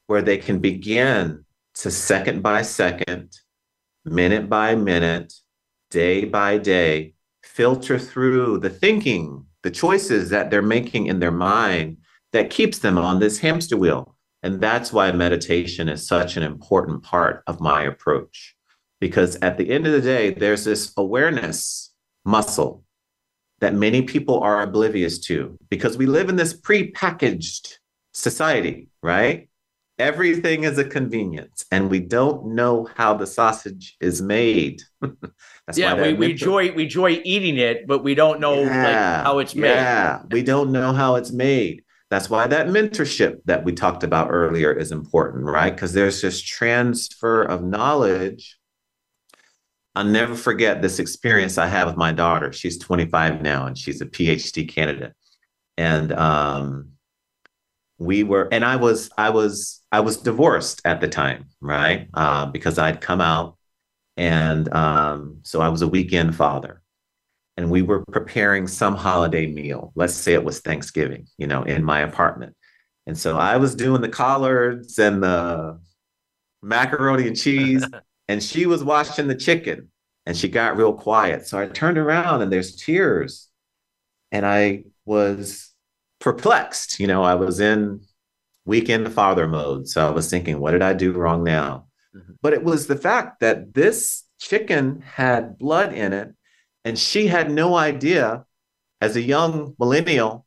[0.07, 1.46] where they can begin
[1.77, 3.37] to second by second,
[4.05, 5.33] minute by minute,
[5.91, 11.99] day by day, filter through the thinking, the choices that they're making in their mind
[12.33, 14.17] that keeps them on this hamster wheel.
[14.43, 18.55] And that's why meditation is such an important part of my approach.
[19.01, 21.93] Because at the end of the day, there's this awareness
[22.25, 22.85] muscle
[23.61, 27.79] that many people are oblivious to because we live in this pre-packaged
[28.13, 29.49] society, right?
[29.99, 34.83] Everything is a convenience, and we don't know how the sausage is made.
[35.75, 39.39] yeah, we, we enjoy we enjoy eating it, but we don't know yeah, like, how
[39.39, 39.71] it's made.
[39.71, 41.83] Yeah, we don't know how it's made.
[42.11, 45.75] That's why that mentorship that we talked about earlier is important, right?
[45.75, 48.59] Because there's this transfer of knowledge.
[49.97, 52.53] I'll never forget this experience I had with my daughter.
[52.53, 55.15] She's 25 now, and she's a PhD candidate.
[55.79, 56.93] And um,
[57.99, 62.47] we were and i was i was i was divorced at the time right uh,
[62.47, 63.57] because i'd come out
[64.17, 66.83] and um, so i was a weekend father
[67.57, 71.85] and we were preparing some holiday meal let's say it was thanksgiving you know in
[71.85, 72.55] my apartment
[73.07, 75.81] And so I was doing the collards and the
[76.63, 77.85] macaroni and cheese,
[78.29, 79.91] and she was washing the chicken
[80.27, 81.47] and she got real quiet.
[81.47, 83.49] So I turned around and there's tears.
[84.33, 85.73] And I was
[86.21, 87.01] perplexed.
[87.01, 88.01] You know, I was in
[88.65, 89.89] weekend father mode.
[89.89, 91.87] So I was thinking, what did I do wrong now?
[92.15, 92.33] Mm-hmm.
[92.43, 96.35] But it was the fact that this chicken had blood in it.
[96.85, 98.45] And she had no idea
[99.01, 100.47] as a young millennial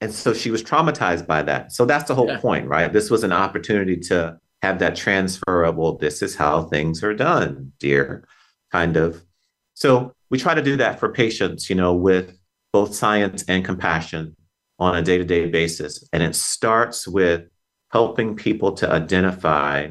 [0.00, 1.72] and so she was traumatized by that.
[1.72, 2.38] So that's the whole yeah.
[2.38, 2.92] point, right?
[2.92, 7.14] This was an opportunity to have that transfer of, well, this is how things are
[7.14, 8.26] done, dear,
[8.72, 9.22] kind of.
[9.74, 12.38] So we try to do that for patients, you know, with
[12.72, 14.35] both science and compassion
[14.78, 16.06] on a day to day basis.
[16.12, 17.48] And it starts with
[17.90, 19.90] helping people to identify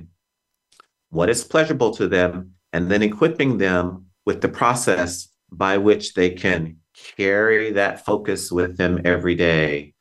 [1.09, 6.31] what is pleasurable to them and then equipping them with the process by which they
[6.31, 6.77] can
[7.17, 9.93] carry that focus with them every day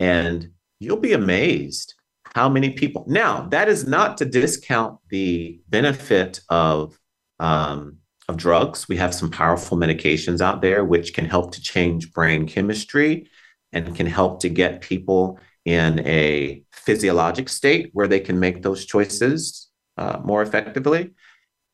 [0.00, 1.94] and you'll be amazed
[2.34, 3.04] how many people.
[3.06, 6.98] Now, that is not to discount the benefit of,
[7.38, 8.88] um, of drugs.
[8.88, 13.28] We have some powerful medications out there which can help to change brain chemistry
[13.74, 18.84] and can help to get people in a physiologic state where they can make those
[18.84, 21.12] choices uh, more effectively.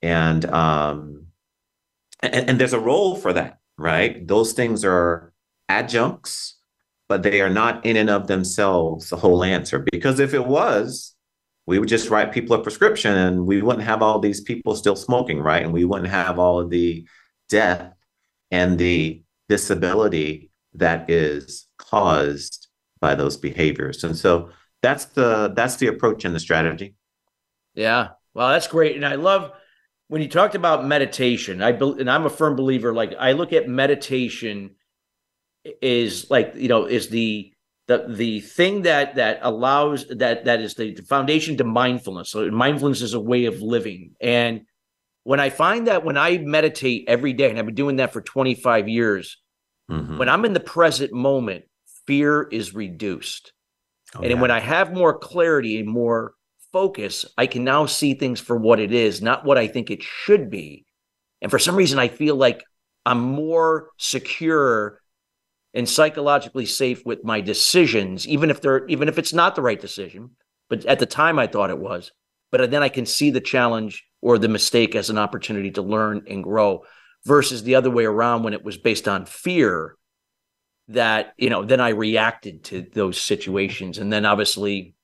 [0.03, 1.27] And, um,
[2.23, 4.27] and, and there's a role for that, right?
[4.27, 5.33] Those things are
[5.69, 6.61] adjuncts
[7.11, 9.85] but they are not in and of themselves the whole answer.
[9.91, 11.17] Because if it was,
[11.67, 14.95] we would just write people a prescription and we wouldn't have all these people still
[14.95, 15.65] smoking, right?
[15.65, 17.05] And we wouldn't have all of the
[17.49, 17.93] death
[18.53, 22.69] and the disability that is caused
[23.01, 24.05] by those behaviors.
[24.05, 24.51] And so
[24.83, 26.95] that's the that's the approach and the strategy.
[27.75, 28.09] Yeah.
[28.35, 28.97] Well, that's great.
[28.97, 29.53] And I love
[30.09, 31.63] when you talked about meditation.
[31.63, 34.77] I be, and I'm a firm believer like I look at meditation
[35.83, 37.53] is like you know is the
[37.87, 42.31] the the thing that that allows that that is the, the foundation to mindfulness.
[42.31, 44.63] So mindfulness is a way of living, and
[45.25, 48.21] when I find that when I meditate every day, and I've been doing that for
[48.21, 49.37] 25 years,
[49.91, 50.19] mm-hmm.
[50.19, 51.65] when I'm in the present moment,
[52.07, 53.53] fear is reduced.
[54.15, 54.41] Oh, and yeah.
[54.41, 56.35] when I have more clarity and more
[56.73, 60.03] focus, I can now see things for what it is, not what I think it
[60.03, 60.85] should be.
[61.43, 62.65] And for some reason, I feel like
[63.07, 65.01] I'm more secure
[65.73, 69.81] and psychologically safe with my decisions, even if they're even if it's not the right
[69.81, 70.31] decision.
[70.69, 72.13] But at the time, I thought it was.
[72.51, 76.25] But then I can see the challenge or the mistake as an opportunity to learn
[76.29, 76.85] and grow,
[77.25, 79.97] versus the other way around when it was based on fear.
[80.89, 84.95] That you know, then I reacted to those situations, and then obviously,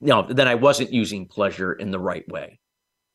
[0.00, 2.58] you know, then I wasn't using pleasure in the right way.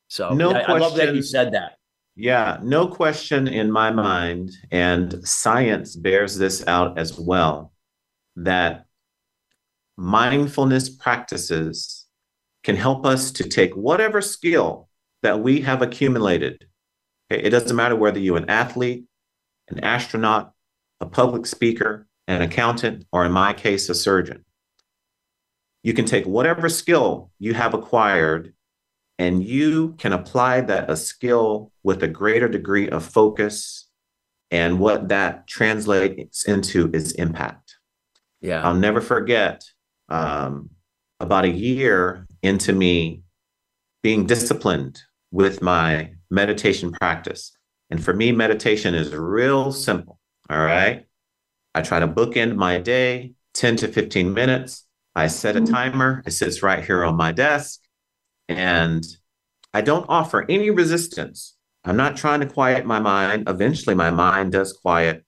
[0.08, 1.72] So no I, I love that you said that.
[2.14, 7.74] Yeah, no question in my mind, and science bears this out as well,
[8.36, 8.86] that
[9.98, 12.06] mindfulness practices
[12.64, 14.88] can help us to take whatever skill
[15.22, 16.66] that we have accumulated.
[17.28, 19.04] It doesn't matter whether you're an athlete,
[19.68, 20.52] an astronaut,
[21.00, 24.44] a public speaker, an accountant, or in my case, a surgeon.
[25.82, 28.54] You can take whatever skill you have acquired
[29.18, 33.88] and you can apply that a skill with a greater degree of focus
[34.50, 37.76] and what that translates into is impact
[38.40, 39.64] yeah i'll never forget
[40.08, 40.70] um,
[41.18, 43.22] about a year into me
[44.02, 45.00] being disciplined
[45.32, 47.52] with my meditation practice
[47.90, 50.18] and for me meditation is real simple
[50.50, 51.06] all right
[51.74, 54.84] i try to bookend my day 10 to 15 minutes
[55.14, 55.72] i set a mm-hmm.
[55.72, 57.80] timer it sits right here on my desk
[58.48, 59.04] and
[59.76, 61.54] I don't offer any resistance.
[61.84, 63.48] I'm not trying to quiet my mind.
[63.48, 65.24] Eventually, my mind does quiet.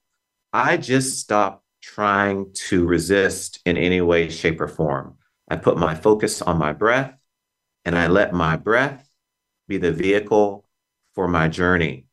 [0.52, 5.18] I just stop trying to resist in any way, shape, or form.
[5.48, 7.14] I put my focus on my breath
[7.84, 9.08] and I let my breath
[9.66, 10.67] be the vehicle
[11.18, 12.06] for my journey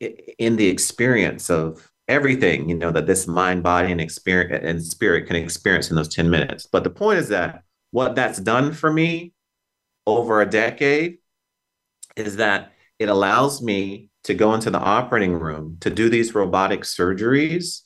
[0.00, 5.28] in the experience of everything you know that this mind body and experience and spirit
[5.28, 7.62] can experience in those 10 minutes but the point is that
[7.92, 9.32] what that's done for me
[10.04, 11.18] over a decade
[12.16, 16.80] is that it allows me to go into the operating room to do these robotic
[16.80, 17.82] surgeries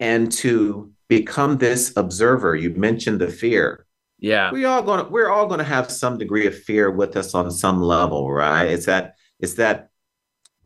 [0.00, 2.54] and to become this observer.
[2.54, 3.86] You mentioned the fear.
[4.24, 4.52] Yeah.
[4.52, 7.82] We all gonna we're all gonna have some degree of fear with us on some
[7.82, 8.64] level, right?
[8.64, 9.90] It's that it's that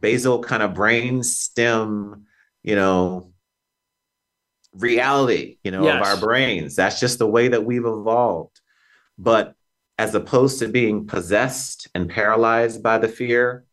[0.01, 2.27] basal kind of brain stem,
[2.63, 3.33] you know,
[4.73, 5.97] reality, you know, yes.
[5.97, 6.77] of our brains.
[6.77, 8.61] That's just the way that we've evolved.
[9.19, 9.55] But
[9.99, 13.65] as opposed to being possessed and paralyzed by the fear,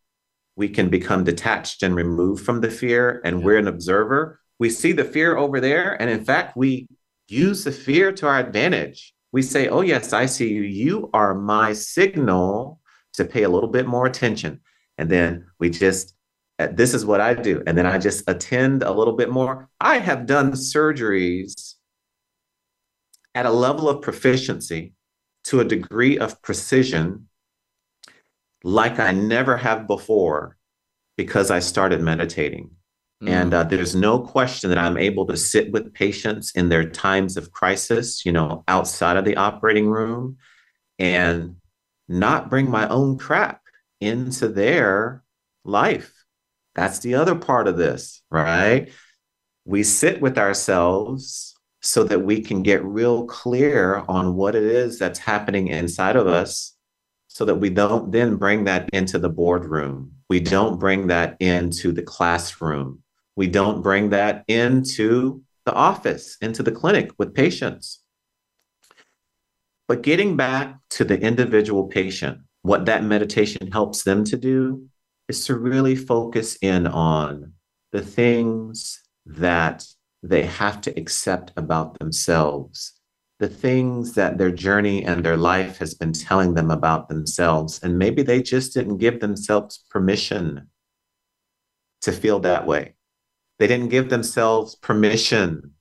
[0.55, 3.45] we can become detached and removed from the fear, and yeah.
[3.45, 4.41] we're an observer.
[4.57, 6.87] We see the fear over there, and in fact, we
[7.27, 9.14] use the fear to our advantage.
[9.35, 10.61] We say, Oh, yes, I see you.
[10.61, 12.79] You are my signal
[13.15, 14.61] to pay a little bit more attention.
[14.97, 16.15] And then we just,
[16.57, 17.61] uh, this is what I do.
[17.67, 19.67] And then I just attend a little bit more.
[19.81, 21.73] I have done surgeries
[23.33, 24.93] at a level of proficiency
[25.43, 27.27] to a degree of precision
[28.63, 30.55] like I never have before
[31.17, 32.71] because I started meditating.
[33.23, 33.29] Mm.
[33.29, 37.37] And uh, there's no question that I'm able to sit with patients in their times
[37.37, 40.37] of crisis, you know, outside of the operating room
[40.99, 41.55] and
[42.07, 43.61] not bring my own crap
[44.01, 45.23] into their
[45.63, 46.13] life.
[46.75, 48.91] That's the other part of this, right?
[49.63, 54.99] We sit with ourselves so that we can get real clear on what it is
[54.99, 56.73] that's happening inside of us
[57.27, 60.11] so that we don't then bring that into the boardroom.
[60.29, 63.03] We don't bring that into the classroom.
[63.35, 68.01] We don't bring that into the office, into the clinic with patients.
[69.87, 74.87] But getting back to the individual patient, what that meditation helps them to do
[75.27, 77.53] is to really focus in on
[77.91, 79.85] the things that
[80.23, 82.93] they have to accept about themselves,
[83.39, 87.79] the things that their journey and their life has been telling them about themselves.
[87.83, 90.69] And maybe they just didn't give themselves permission
[92.01, 92.94] to feel that way.
[93.59, 95.71] They didn't give themselves permission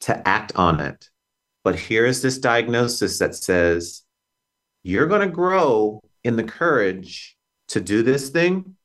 [0.00, 1.08] to act on it.
[1.62, 4.02] But here's this diagnosis that says,
[4.82, 7.36] you're going to grow in the courage
[7.68, 8.76] to do this thing,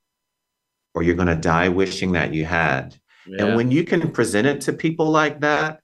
[0.96, 2.96] or you're going to die wishing that you had.
[3.28, 3.46] Yeah.
[3.46, 5.82] And when you can present it to people like that,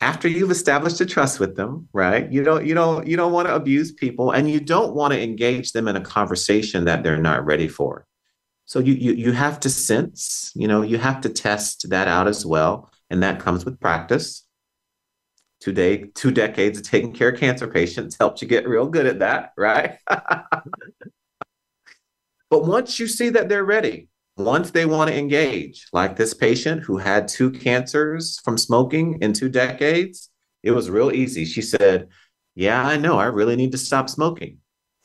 [0.00, 2.30] after you've established a trust with them, right?
[2.30, 5.20] You don't you don't you don't want to abuse people and you don't want to
[5.20, 8.06] engage them in a conversation that they're not ready for.
[8.68, 12.28] So you you you have to sense, you know, you have to test that out
[12.28, 14.46] as well, and that comes with practice.
[15.58, 19.06] Two day, two decades of taking care of cancer patients helped you get real good
[19.06, 19.96] at that, right?
[20.06, 20.26] but
[22.50, 26.98] once you see that they're ready, once they want to engage, like this patient who
[26.98, 30.28] had two cancers from smoking in two decades,
[30.62, 31.46] it was real easy.
[31.46, 32.08] She said,
[32.54, 34.58] Yeah, I know, I really need to stop smoking.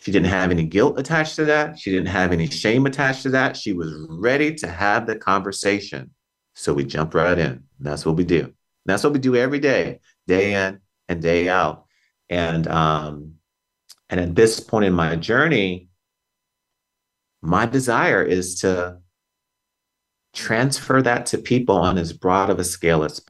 [0.04, 1.80] She didn't have any guilt attached to that.
[1.80, 3.56] She didn't have any shame attached to that.
[3.56, 6.12] She was ready to have the conversation.
[6.56, 7.64] So we jumped right in.
[7.80, 8.54] That's what we do.
[8.86, 11.86] That's what we do every day, day in and day out.
[12.30, 13.36] And um,
[14.10, 15.88] and at this point in my journey,
[17.42, 18.98] my desire is to
[20.34, 23.22] transfer that to people on as broad of a scale as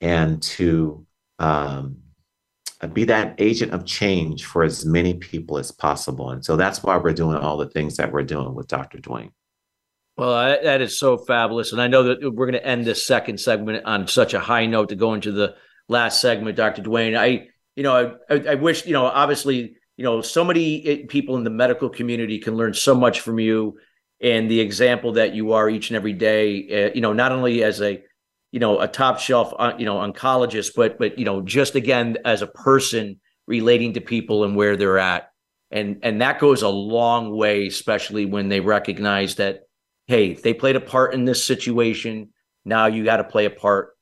[0.00, 1.06] and to
[1.38, 1.98] um,
[2.86, 6.30] be that agent of change for as many people as possible.
[6.30, 8.98] And so that's why we're doing all the things that we're doing with Dr.
[8.98, 9.32] Dwayne.
[10.16, 11.72] Well, that is so fabulous.
[11.72, 14.66] And I know that we're going to end this second segment on such a high
[14.66, 15.56] note to go into the
[15.88, 16.82] last segment, Dr.
[16.82, 17.16] Dwayne.
[17.16, 21.36] I, you know, I, I wish, you know, obviously, you know, so many eh, people
[21.36, 23.78] in the medical community can learn so much from you
[24.20, 27.62] and the example that you are each and every day uh, you know not only
[27.62, 28.02] as a
[28.52, 32.16] you know a top shelf uh, you know oncologist but but you know just again
[32.24, 35.32] as a person relating to people and where they're at.
[35.70, 39.62] And and that goes a long way especially when they recognize that
[40.06, 42.30] hey they played a part in this situation.
[42.64, 43.96] Now you got to play a part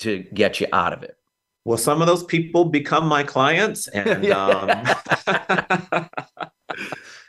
[0.00, 1.16] to get you out of it.
[1.64, 4.70] Well some of those people become my clients and um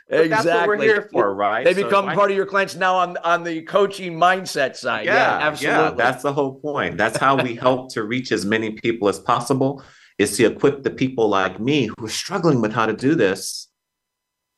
[0.08, 0.28] exactly.
[0.28, 1.64] That's what we're here for, right?
[1.64, 5.06] They become so part of your clients now on on the coaching mindset side.
[5.06, 5.82] Yeah, yeah absolutely.
[5.82, 6.98] Yeah, that's the whole point.
[6.98, 9.82] That's how we help to reach as many people as possible.
[10.18, 13.68] Is to equip the people like me who are struggling with how to do this,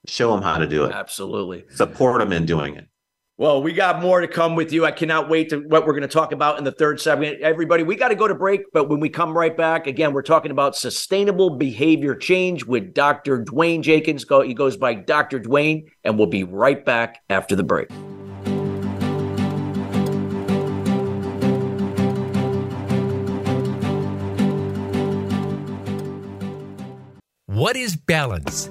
[0.06, 0.92] show them how to do it.
[0.92, 1.64] Absolutely.
[1.70, 2.88] Support them in doing it.
[3.36, 4.86] Well, we got more to come with you.
[4.86, 7.40] I cannot wait to what we're going to talk about in the third segment.
[7.40, 10.22] Everybody, we got to go to break, but when we come right back, again, we're
[10.22, 13.44] talking about sustainable behavior change with Dr.
[13.44, 14.24] Dwayne Jenkins.
[14.44, 15.40] He goes by Dr.
[15.40, 17.90] Dwayne, and we'll be right back after the break.
[27.46, 28.70] What is balance?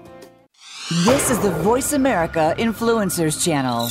[0.91, 3.87] This is the Voice America Influencers Channel.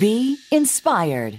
[0.00, 1.38] Be inspired.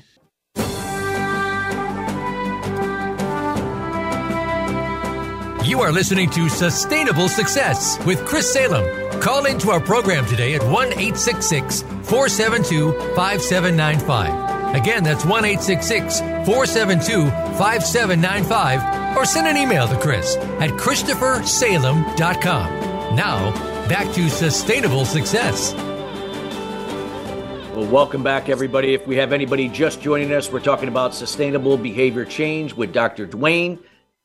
[5.65, 8.85] You are listening to Sustainable Success with Chris Salem.
[9.21, 14.75] Call into our program today at 1 866 472 5795.
[14.75, 17.25] Again, that's 1 866 472
[17.57, 19.17] 5795.
[19.17, 23.15] Or send an email to Chris at ChristopherSalem.com.
[23.15, 25.73] Now, back to Sustainable Success.
[27.75, 28.93] Well, welcome back, everybody.
[28.93, 33.27] If we have anybody just joining us, we're talking about sustainable behavior change with Dr.
[33.27, 33.79] Dwayne.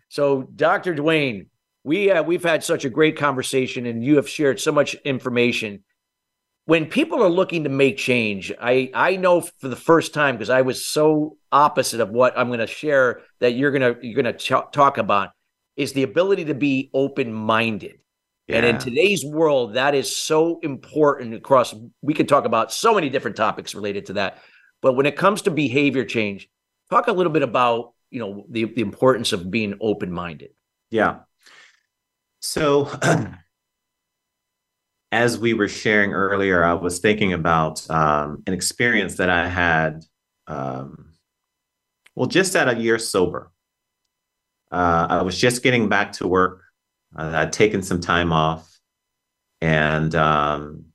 [0.09, 0.95] So, Dr.
[0.95, 1.47] Dwayne,
[1.87, 5.85] we uh, we've had such a great conversation, and you have shared so much information.
[6.65, 10.49] When people are looking to make change, I I know for the first time because
[10.49, 14.33] I was so opposite of what I'm going to share that you're gonna you're gonna
[14.33, 15.29] talk about
[15.77, 17.99] is the ability to be open minded.
[18.47, 18.57] Yeah.
[18.57, 21.73] And in today's world, that is so important across.
[22.01, 24.39] We could talk about so many different topics related to that.
[24.81, 26.49] But when it comes to behavior change,
[26.89, 30.49] talk a little bit about you know the, the importance of being open minded.
[30.91, 31.19] Yeah.
[32.47, 32.89] So
[35.11, 40.05] as we were sharing earlier, I was thinking about um, an experience that I had.
[40.47, 41.11] Um,
[42.15, 43.51] well, just at a year sober.
[44.71, 46.61] Uh, I was just getting back to work.
[47.13, 48.79] Uh, I'd taken some time off,
[49.59, 50.85] and um,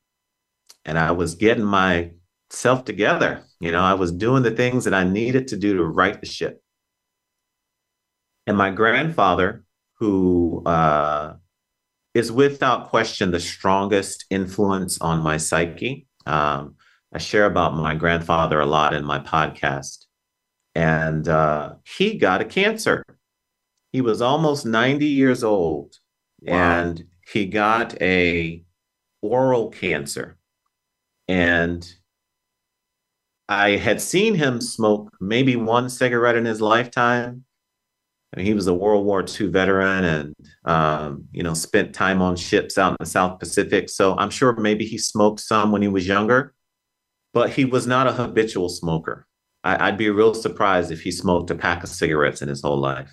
[0.87, 3.43] and I was getting myself together.
[3.61, 6.27] You know, I was doing the things that I needed to do to right the
[6.27, 6.63] ship.
[8.47, 9.65] And my grandfather,
[9.99, 11.35] who uh,
[12.15, 16.07] is without question the strongest influence on my psyche.
[16.27, 16.77] Um,
[17.13, 20.07] I share about my grandfather a lot in my podcast,
[20.75, 23.05] and uh, he got a cancer.
[23.93, 25.97] He was almost 90 years old.
[26.45, 26.55] Wow.
[26.55, 28.65] and he got a
[29.23, 30.39] oral cancer.
[31.29, 31.89] And
[33.49, 37.45] i had seen him smoke maybe one cigarette in his lifetime
[38.33, 42.23] I mean, he was a world war ii veteran and um, you know spent time
[42.23, 43.91] on ships out in the south pacific.
[43.91, 46.55] So i'm sure maybe he smoked some when he was younger
[47.35, 49.27] but he was not a habitual smoker.
[49.65, 52.79] I, i'd be real surprised if he smoked a pack of cigarettes in his whole
[52.79, 53.13] life.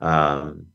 [0.00, 0.68] Um,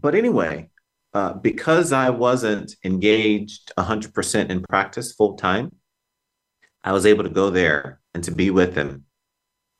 [0.00, 0.70] but anyway,
[1.14, 5.74] uh, because I wasn't engaged 100% in practice full time,
[6.84, 9.05] I was able to go there and to be with him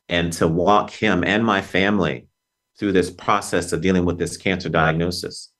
[0.08, 2.28] and to walk him and my family
[2.78, 5.52] through this process of dealing with this cancer diagnosis.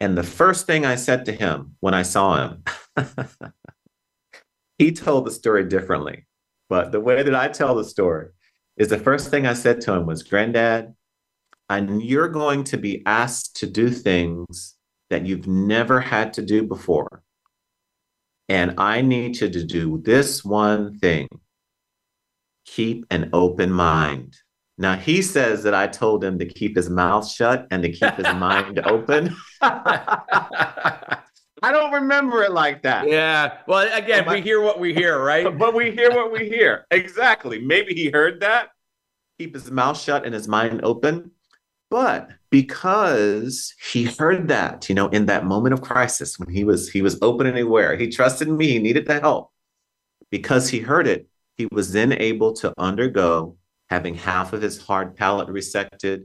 [0.00, 2.64] And the first thing I said to him when I saw him,
[4.78, 6.26] he told the story differently.
[6.68, 8.28] But the way that I tell the story
[8.76, 10.94] is the first thing I said to him was, Granddad,
[11.68, 14.76] and you're going to be asked to do things
[15.10, 17.22] that you've never had to do before.
[18.48, 21.28] And I need you to do this one thing
[22.74, 24.36] keep an open mind.
[24.76, 28.14] Now, he says that I told him to keep his mouth shut and to keep
[28.14, 29.36] his mind open.
[29.60, 33.08] I don't remember it like that.
[33.08, 33.58] Yeah.
[33.66, 35.56] Well, again, we hear what we hear, right?
[35.58, 36.86] but we hear what we hear.
[36.92, 37.60] Exactly.
[37.60, 38.68] Maybe he heard that.
[39.38, 41.32] Keep his mouth shut and his mind open.
[41.90, 46.90] But because he heard that, you know, in that moment of crisis when he was
[46.90, 49.50] he was open and aware, he trusted me, he needed the help.
[50.30, 51.26] Because he heard it,
[51.58, 53.56] he was then able to undergo
[53.90, 56.24] having half of his hard palate resected,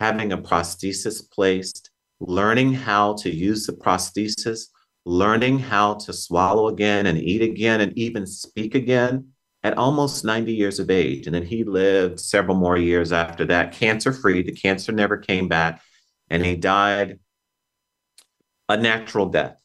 [0.00, 4.68] having a prosthesis placed, learning how to use the prosthesis,
[5.04, 9.28] learning how to swallow again and eat again and even speak again
[9.62, 11.26] at almost 90 years of age.
[11.26, 14.42] And then he lived several more years after that, cancer free.
[14.42, 15.82] The cancer never came back,
[16.30, 17.18] and he died
[18.68, 19.60] a natural death.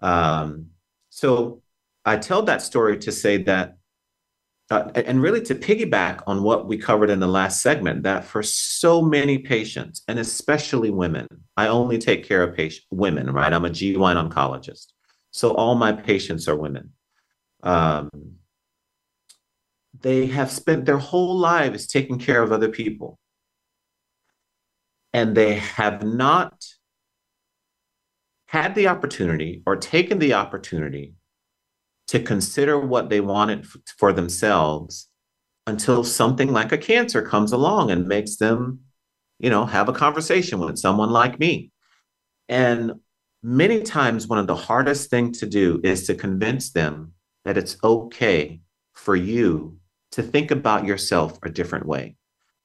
[0.00, 0.68] Um,
[1.10, 1.62] so
[2.04, 3.77] I tell that story to say that,
[4.70, 8.42] uh, and really to piggyback on what we covered in the last segment, that for
[8.42, 13.52] so many patients, and especially women, I only take care of patient, women, right?
[13.52, 14.92] I'm a GYN oncologist.
[15.30, 16.92] So all my patients are women.
[17.62, 18.10] Um,
[20.00, 23.18] they have spent their whole lives taking care of other people.
[25.14, 26.66] And they have not
[28.46, 31.14] had the opportunity or taken the opportunity
[32.08, 33.66] to consider what they wanted
[33.98, 35.08] for themselves
[35.66, 38.80] until something like a cancer comes along and makes them,
[39.38, 41.70] you know, have a conversation with someone like me.
[42.48, 42.94] And
[43.42, 47.12] many times, one of the hardest things to do is to convince them
[47.44, 48.60] that it's okay
[48.94, 49.78] for you
[50.12, 52.16] to think about yourself a different way.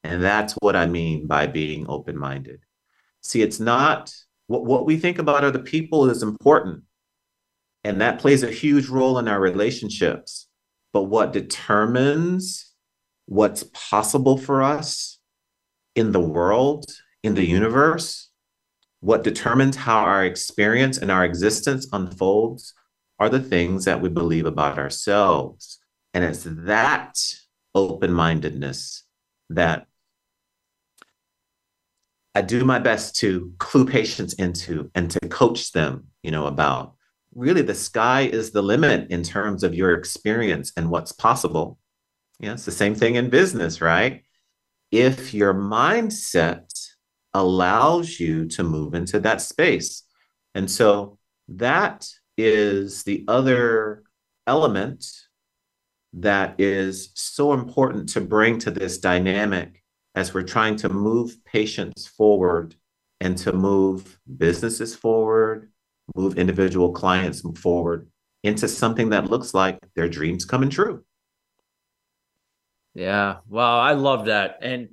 [0.02, 2.60] And that's what I mean by being open minded.
[3.22, 4.14] See, it's not
[4.46, 6.84] what, what we think about other people is important.
[7.84, 10.48] And that plays a huge role in our relationships.
[10.92, 12.72] But what determines
[13.26, 15.18] what's possible for us
[15.94, 16.86] in the world,
[17.22, 18.30] in the universe,
[19.00, 22.72] what determines how our experience and our existence unfolds
[23.18, 25.78] are the things that we believe about ourselves.
[26.14, 27.18] And it's that
[27.74, 29.04] open mindedness
[29.50, 29.86] that
[32.34, 36.94] I do my best to clue patients into and to coach them, you know, about
[37.34, 41.78] really the sky is the limit in terms of your experience and what's possible.
[42.40, 44.22] Yeah, it's the same thing in business, right?
[44.90, 46.68] If your mindset
[47.34, 50.04] allows you to move into that space.
[50.54, 51.18] And so
[51.48, 52.08] that
[52.38, 54.04] is the other
[54.46, 55.04] element
[56.12, 59.82] that is so important to bring to this dynamic
[60.14, 62.76] as we're trying to move patients forward
[63.20, 65.72] and to move businesses forward,
[66.14, 68.08] move individual clients forward
[68.42, 71.04] into something that looks like their dreams coming true.
[72.94, 73.36] Yeah.
[73.48, 73.80] Wow.
[73.80, 74.58] I love that.
[74.62, 74.90] And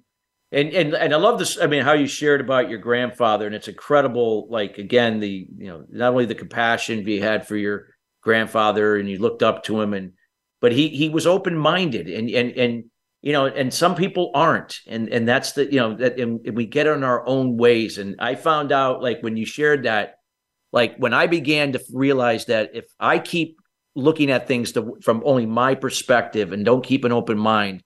[0.51, 1.57] and and and I love this.
[1.61, 4.47] I mean, how you shared about your grandfather, and it's incredible.
[4.49, 7.87] Like again, the you know not only the compassion you had for your
[8.21, 10.11] grandfather, and you looked up to him, and
[10.61, 12.83] but he he was open minded and and and
[13.21, 16.65] you know and some people aren't and and that's the you know that and we
[16.65, 20.15] get in our own ways and i found out like when you shared that
[20.71, 23.57] like when i began to realize that if i keep
[23.93, 27.83] looking at things to, from only my perspective and don't keep an open mind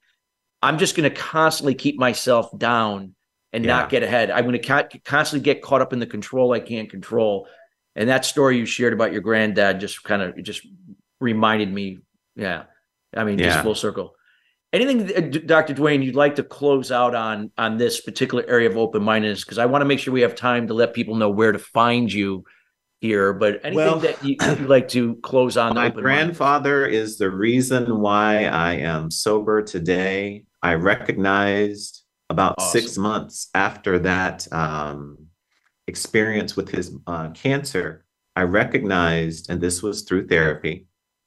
[0.62, 3.14] i'm just going to constantly keep myself down
[3.52, 3.76] and yeah.
[3.76, 6.60] not get ahead i'm going to ca- constantly get caught up in the control i
[6.60, 7.48] can't control
[7.94, 10.66] and that story you shared about your granddad just kind of just
[11.20, 11.98] reminded me
[12.36, 12.64] yeah.
[13.16, 13.46] I mean, yeah.
[13.46, 14.14] just full circle.
[14.72, 15.74] Anything, uh, Dr.
[15.74, 19.42] Dwayne, you'd like to close out on on this particular area of open mindedness?
[19.42, 21.58] Because I want to make sure we have time to let people know where to
[21.58, 22.44] find you
[23.00, 23.32] here.
[23.32, 25.74] But anything well, that you, would like to close on?
[25.74, 30.44] My grandfather is the reason why I am sober today.
[30.62, 32.80] I recognized about awesome.
[32.80, 35.26] six months after that um,
[35.86, 40.86] experience with his uh, cancer, I recognized, and this was through therapy,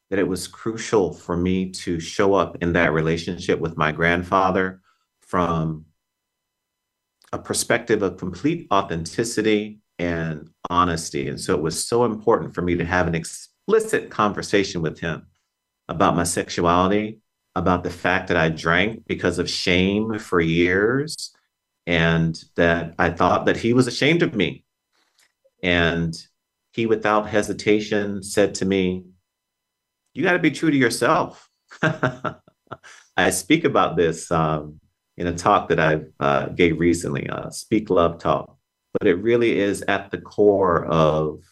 [0.09, 4.81] that it was crucial for me to show up in that relationship with my grandfather
[5.21, 5.85] from
[7.31, 11.27] a perspective of complete authenticity and honesty.
[11.27, 15.27] And so it was so important for me to have an explicit conversation with him
[15.89, 17.19] about my sexuality,
[17.55, 21.35] about the fact that I drank because of shame for years,
[21.85, 24.63] and that I thought that he was ashamed of me.
[25.61, 26.15] And
[26.71, 29.03] he, without hesitation, said to me,
[30.13, 31.49] you got to be true to yourself.
[31.81, 34.79] I speak about this um,
[35.17, 38.58] in a talk that I uh, gave recently, uh, Speak Love Talk,
[38.93, 41.43] but it really is at the core of,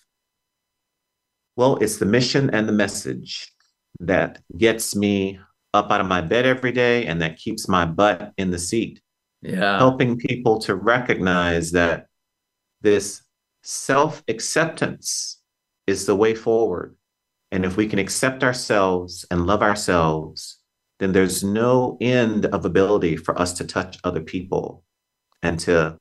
[1.55, 3.51] well, it's the mission and the message
[3.99, 5.39] that gets me
[5.73, 9.01] up out of my bed every day and that keeps my butt in the seat.
[9.41, 9.77] Yeah.
[9.77, 12.07] Helping people to recognize that
[12.81, 13.23] this
[13.63, 15.41] self acceptance
[15.85, 16.97] is the way forward
[17.51, 20.59] and if we can accept ourselves and love ourselves,
[20.99, 24.83] then there's no end of ability for us to touch other people
[25.43, 25.97] and to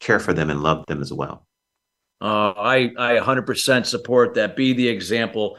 [0.00, 1.46] care for them and love them as well.
[2.20, 4.56] Uh, I I 100% support that.
[4.56, 5.58] Be the example.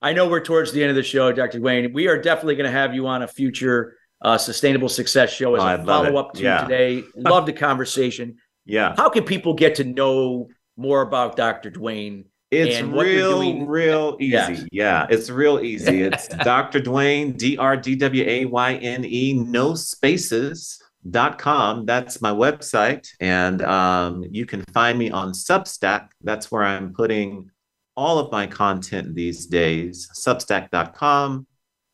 [0.00, 1.60] I know we're towards the end of the show, Dr.
[1.60, 1.92] Wayne.
[1.92, 5.62] We are definitely going to have you on a future uh, sustainable success show as
[5.62, 6.62] oh, a follow up to yeah.
[6.62, 7.02] today.
[7.16, 8.36] Love the conversation.
[8.64, 8.94] Yeah.
[8.96, 11.70] How can people get to know more about Dr.
[11.70, 12.24] Dwayne?
[12.50, 14.30] It's real, real easy.
[14.30, 14.64] Yes.
[14.72, 16.02] Yeah, it's real easy.
[16.02, 16.80] It's Dr.
[16.80, 20.82] Dwayne, D R D W A Y N E, no spaces.
[21.08, 21.86] Dot com.
[21.86, 23.08] That's my website.
[23.20, 26.08] And um, you can find me on Substack.
[26.22, 27.50] That's where I'm putting
[27.96, 30.08] all of my content these days.
[30.14, 31.46] Substack.com,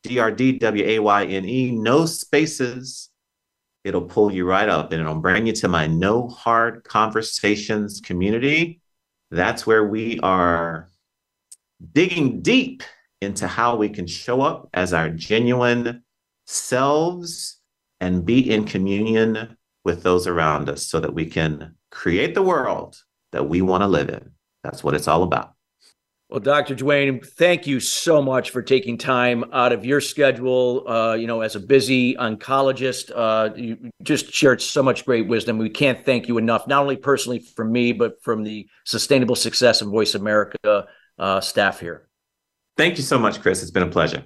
[0.03, 3.09] D R D W A Y N E, no spaces.
[3.83, 8.81] It'll pull you right up and it'll bring you to my No Hard Conversations community.
[9.29, 10.89] That's where we are
[11.93, 12.81] digging deep
[13.21, 16.03] into how we can show up as our genuine
[16.45, 17.54] selves
[17.99, 23.01] and be in communion with those around us so that we can create the world
[23.31, 24.31] that we want to live in.
[24.63, 25.55] That's what it's all about.
[26.29, 26.75] Well, Dr.
[26.75, 30.83] Dwayne, thank you so much for taking time out of your schedule.
[30.87, 35.59] Uh, you know, as a busy oncologist, uh, you just shared so much great wisdom.
[35.59, 39.81] We can't thank you enough, not only personally from me, but from the Sustainable Success
[39.83, 40.87] and Voice America
[41.19, 42.07] uh, staff here.
[42.75, 43.61] Thank you so much, Chris.
[43.61, 44.23] It's been a pleasure.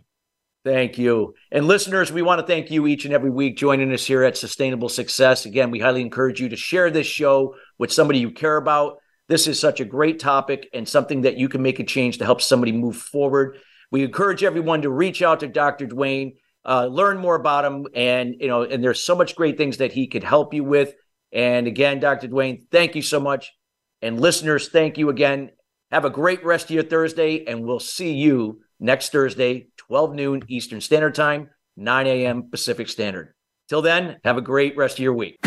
[0.65, 1.35] Thank you.
[1.51, 4.35] And listeners, we want to thank you each and every week joining us here at
[4.35, 5.45] Sustainable Success.
[5.45, 8.97] Again, we highly encourage you to share this show with somebody you care about.
[9.29, 12.25] This is such a great topic and something that you can make a change to
[12.25, 13.57] help somebody move forward.
[13.89, 15.87] We encourage everyone to reach out to Dr.
[15.87, 16.35] Dwayne,
[16.65, 19.93] uh, learn more about him, and you know, and there's so much great things that
[19.93, 20.93] he could help you with.
[21.31, 22.27] And again, Dr.
[22.27, 23.53] Dwayne, thank you so much.
[24.01, 25.51] And listeners, thank you again.
[25.89, 30.43] Have a great rest of your Thursday, and we'll see you next Thursday, 12 noon
[30.47, 32.49] Eastern Standard Time, 9 a.m.
[32.49, 33.33] Pacific Standard.
[33.67, 35.37] Till then, have a great rest of your week.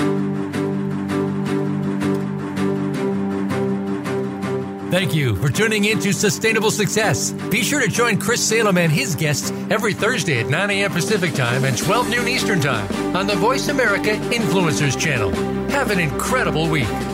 [4.92, 7.32] Thank you for tuning in to Sustainable Success.
[7.50, 10.92] Be sure to join Chris Salem and his guests every Thursday at 9 a.m.
[10.92, 15.30] Pacific Time and 12 noon Eastern Time on the Voice America Influencers Channel.
[15.70, 17.11] Have an incredible week.